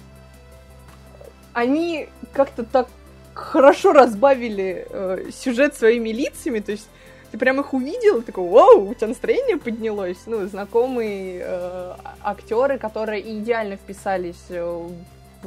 [1.52, 2.88] Они как-то так
[3.34, 6.88] хорошо разбавили э, сюжет своими лицами, то есть
[7.30, 10.18] ты прям их увидел, такой, вау, у тебя настроение поднялось.
[10.26, 14.88] Ну, знакомые э, актеры, которые идеально вписались э,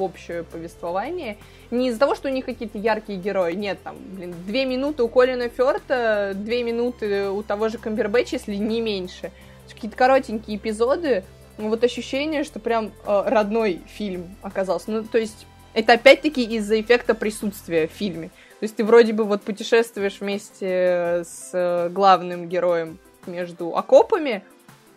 [0.02, 1.38] общее повествование.
[1.72, 5.08] Не из-за того, что у них какие-то яркие герои, нет, там, блин, две минуты у
[5.08, 9.32] Колина Фёрта, две минуты у того же Камбербэтча, если не меньше.
[9.68, 11.24] Какие-то коротенькие эпизоды,
[11.58, 14.92] вот ощущение, что прям э, родной фильм оказался.
[14.92, 18.30] Ну, то есть, это опять-таки из-за эффекта присутствия в фильме.
[18.60, 24.44] То есть ты вроде бы вот путешествуешь вместе с э, главным героем между окопами,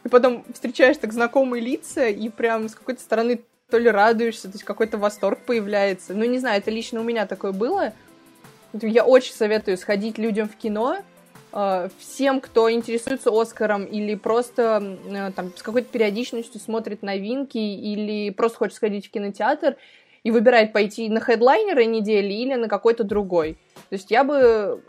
[0.05, 3.40] и потом встречаешь так знакомые лица, и прям с какой-то стороны
[3.73, 6.12] то ли радуешься, то есть какой-то восторг появляется.
[6.12, 7.95] Ну, не знаю, это лично у меня такое было.
[8.75, 10.99] Я очень советую сходить людям в кино,
[11.55, 18.29] э, всем, кто интересуется Оскаром или просто э, там с какой-то периодичностью смотрит новинки или
[18.29, 19.77] просто хочет сходить в кинотеатр
[20.23, 23.55] и выбирает пойти на хедлайнеры недели или на какой-то другой.
[23.89, 24.83] То есть я бы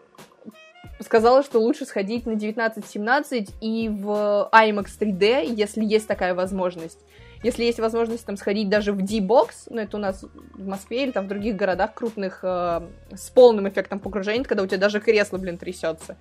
[0.99, 6.99] сказала, что лучше сходить на 1917 и в IMAX 3D, если есть такая возможность.
[7.43, 10.23] Если есть возможность там сходить даже в D-Box, ну это у нас
[10.53, 12.81] в Москве или там в других городах крупных э,
[13.13, 16.15] с полным эффектом погружения, когда у тебя даже кресло, блин, трясется.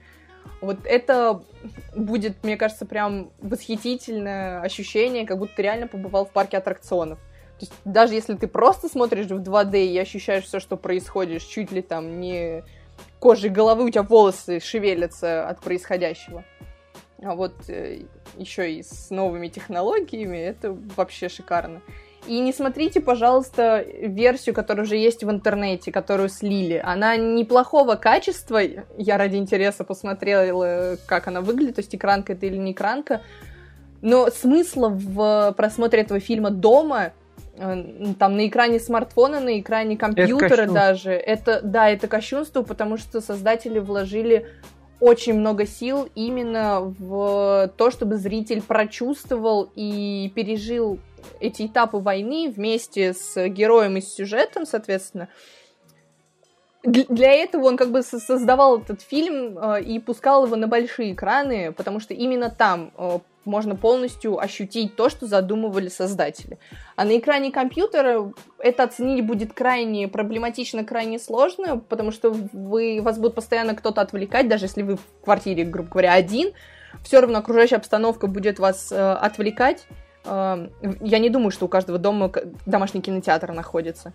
[0.61, 1.43] Вот это
[1.95, 7.21] будет, мне кажется, прям восхитительное ощущение, как будто ты реально побывал в парке аттракционов.
[7.61, 11.71] То есть даже если ты просто смотришь в 2D и ощущаешь все, что происходит, чуть
[11.71, 12.65] ли там не
[13.21, 16.45] кожей головы у тебя волосы шевелятся от происходящего.
[17.23, 18.03] А вот э,
[18.37, 21.83] еще и с новыми технологиями, это вообще шикарно.
[22.27, 26.81] И не смотрите, пожалуйста, версию, которая уже есть в интернете, которую слили.
[26.85, 28.61] Она неплохого качества.
[28.97, 33.23] Я ради интереса посмотрела, как она выглядит, то есть экранка это или не экранка.
[34.03, 37.13] Но смысла в просмотре этого фильма дома
[37.57, 41.13] э, там на экране смартфона, на экране компьютера это даже.
[41.13, 44.47] Это, да, это кощунство, потому что создатели вложили
[45.03, 51.01] очень много сил именно в то, чтобы зритель прочувствовал и пережил
[51.41, 55.29] эти этапы войны вместе с героем и с сюжетом, соответственно.
[56.85, 61.73] Для этого он как бы создавал этот фильм э, и пускал его на большие экраны,
[61.73, 66.59] потому что именно там э, можно полностью ощутить то, что задумывали создатели.
[66.97, 73.19] А на экране компьютера это оценить будет крайне проблематично, крайне сложно, потому что вы, вас
[73.19, 76.53] будет постоянно кто-то отвлекать, даже если вы в квартире, грубо говоря, один,
[77.03, 79.87] все равно окружающая обстановка будет вас э, отвлекать.
[80.25, 80.69] Э,
[81.01, 82.31] я не думаю, что у каждого дома
[82.67, 84.13] домашний кинотеатр находится.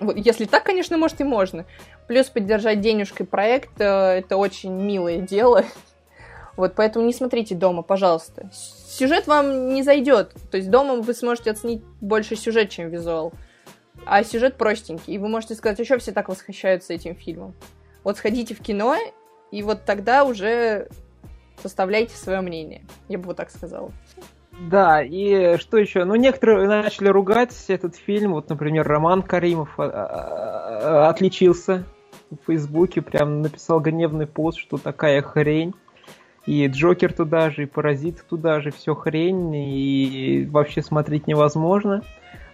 [0.00, 1.64] Вот, если так, конечно, может и можно.
[2.06, 5.64] Плюс поддержать денежкой проект э, это очень милое дело.
[6.58, 8.50] Вот, поэтому не смотрите дома, пожалуйста.
[8.52, 10.34] Сюжет вам не зайдет.
[10.50, 13.32] То есть дома вы сможете оценить больше сюжет, чем визуал.
[14.04, 15.14] А сюжет простенький.
[15.14, 17.54] И вы можете сказать, что все так восхищаются этим фильмом?
[18.02, 18.96] Вот сходите в кино,
[19.52, 20.88] и вот тогда уже
[21.62, 22.82] составляйте свое мнение.
[23.08, 23.92] Я бы вот так сказала.
[24.60, 26.02] Да, и что еще?
[26.02, 28.32] Ну, некоторые начали ругать этот фильм.
[28.32, 31.84] Вот, например, Роман Каримов а, а, а, отличился
[32.32, 35.72] в Фейсбуке, прям написал гневный пост, что такая хрень.
[36.48, 42.02] И Джокер туда же, и Паразит туда же, все хрень, и вообще смотреть невозможно.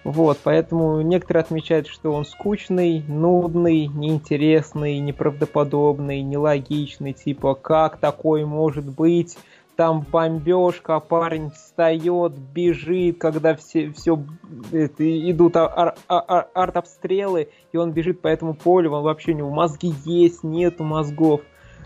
[0.03, 8.84] Вот, поэтому некоторые отмечают, что он скучный, нудный, неинтересный, неправдоподобный, нелогичный, типа, как такой может
[8.84, 9.38] быть,
[9.76, 14.18] там бомбежка, парень встает, бежит, когда все, все
[14.72, 19.51] это, идут ар, ар, арт-обстрелы, и он бежит по этому полю, он вообще у него
[19.51, 21.42] мозги есть, нету мозгов.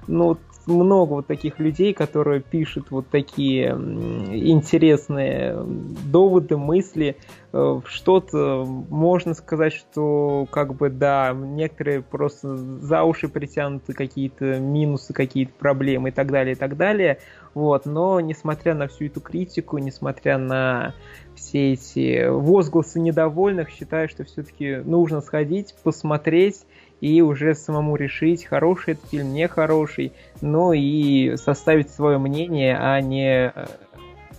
[0.06, 0.38] Ну,
[0.68, 5.56] много вот таких людей, которые пишут вот такие интересные
[6.04, 7.16] доводы, мысли.
[7.52, 15.12] Э, что-то можно сказать, что как бы да, некоторые просто за уши притянуты какие-то минусы,
[15.12, 17.18] какие-то проблемы и так далее, и так далее.
[17.54, 20.94] Вот, но несмотря на всю эту критику, несмотря на
[21.34, 26.66] все эти возгласы недовольных, считаю, что все-таки нужно сходить, посмотреть
[27.00, 33.52] и уже самому решить, хороший этот фильм, нехороший, но и составить свое мнение, а не
[33.54, 33.66] э,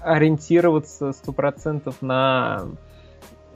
[0.02, 2.66] ориентироваться сто процентов на,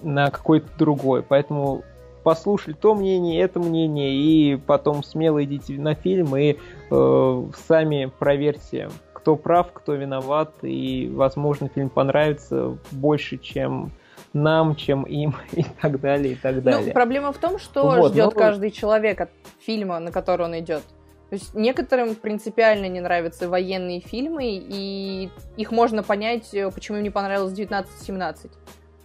[0.01, 1.24] на какой-то другой.
[1.24, 1.84] Поэтому
[2.24, 6.58] послушали то мнение, это мнение, и потом смело идите на фильм и
[6.89, 13.91] э, сами проверьте, кто прав, кто виноват, и, возможно, фильм понравится больше, чем
[14.34, 16.88] нам, чем им, и так далее, и так ну, далее.
[16.88, 18.40] Ну, проблема в том, что вот, ждет но...
[18.40, 19.30] каждый человек от
[19.60, 20.84] фильма, на который он идет.
[21.30, 27.04] То есть некоторым принципиально не нравятся военные фильмы, и их можно понять, э, почему им
[27.04, 28.52] не понравилось 1917.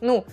[0.01, 0.24] Ну,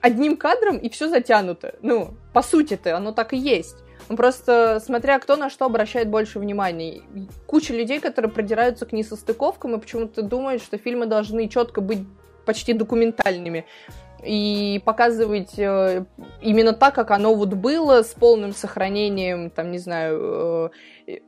[0.00, 1.76] одним кадром и все затянуто.
[1.80, 3.76] Ну, по сути-то, оно так и есть.
[4.08, 7.02] Ну, просто смотря кто на что обращает больше внимания.
[7.46, 12.00] Куча людей, которые продираются к несостыковкам и почему-то думают, что фильмы должны четко быть
[12.46, 13.66] почти документальными
[14.24, 16.04] и показывать э,
[16.40, 20.72] именно так, как оно вот было, с полным сохранением, там, не знаю,
[21.06, 21.18] э,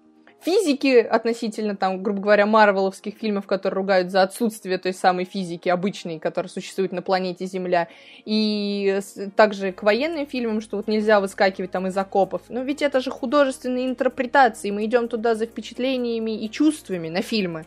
[0.43, 6.19] физики относительно, там, грубо говоря, марвеловских фильмов, которые ругают за отсутствие той самой физики обычной,
[6.19, 7.89] которая существует на планете Земля,
[8.25, 9.01] и
[9.37, 12.43] также к военным фильмам, что вот нельзя выскакивать там из окопов.
[12.49, 17.67] Но ведь это же художественные интерпретации, мы идем туда за впечатлениями и чувствами на фильмы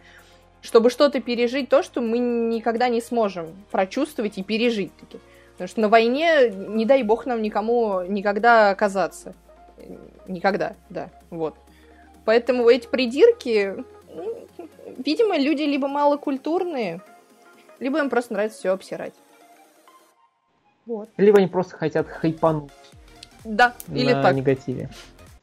[0.63, 5.19] чтобы что-то пережить, то, что мы никогда не сможем прочувствовать и пережить таки.
[5.51, 9.35] Потому что на войне, не дай бог нам никому никогда оказаться.
[10.27, 11.55] Никогда, да, вот.
[12.23, 13.83] Поэтому эти придирки,
[14.97, 17.01] видимо, люди либо малокультурные,
[17.79, 19.13] либо им просто нравится все обсирать.
[20.85, 21.09] Вот.
[21.17, 22.71] Либо они просто хотят хайпануть.
[23.43, 24.33] Да, или так.
[24.33, 24.89] негативе.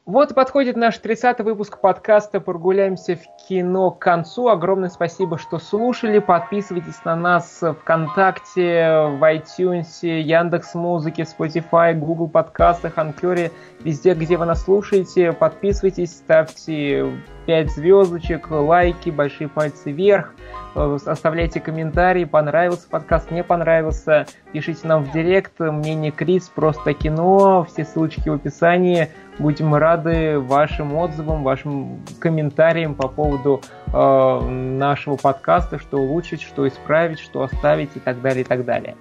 [0.07, 4.47] Вот подходит наш 30-й выпуск подкаста «Прогуляемся в кино» к концу.
[4.47, 6.17] Огромное спасибо, что слушали.
[6.17, 13.51] Подписывайтесь на нас ВКонтакте, в iTunes, Яндекс Музыке, Spotify, Google подкастах, Анкере,
[13.83, 15.33] везде, где вы нас слушаете.
[15.33, 17.05] Подписывайтесь, ставьте
[17.45, 20.33] 5 звездочек, лайки, большие пальцы вверх.
[20.73, 24.25] Оставляйте комментарии, понравился подкаст, не понравился.
[24.51, 29.09] Пишите нам в директ, мнение Крис, просто кино, все ссылочки в описании.
[29.39, 37.19] Будем рады вашим отзывам, вашим комментариям по поводу э, нашего подкаста, что улучшить, что исправить,
[37.19, 38.95] что оставить и так далее, и так далее.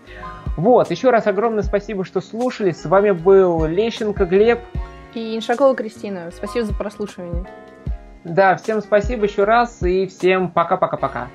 [0.57, 2.71] Вот, еще раз огромное спасибо, что слушали.
[2.71, 4.61] С вами был Лещенко Глеб.
[5.15, 6.31] И Иншакова Кристина.
[6.33, 7.45] Спасибо за прослушивание.
[8.25, 11.29] Да, всем спасибо еще раз и всем пока-пока-пока.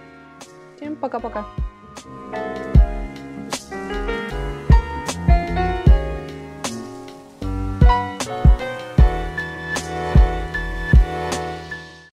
[0.77, 1.45] Всем пока-пока.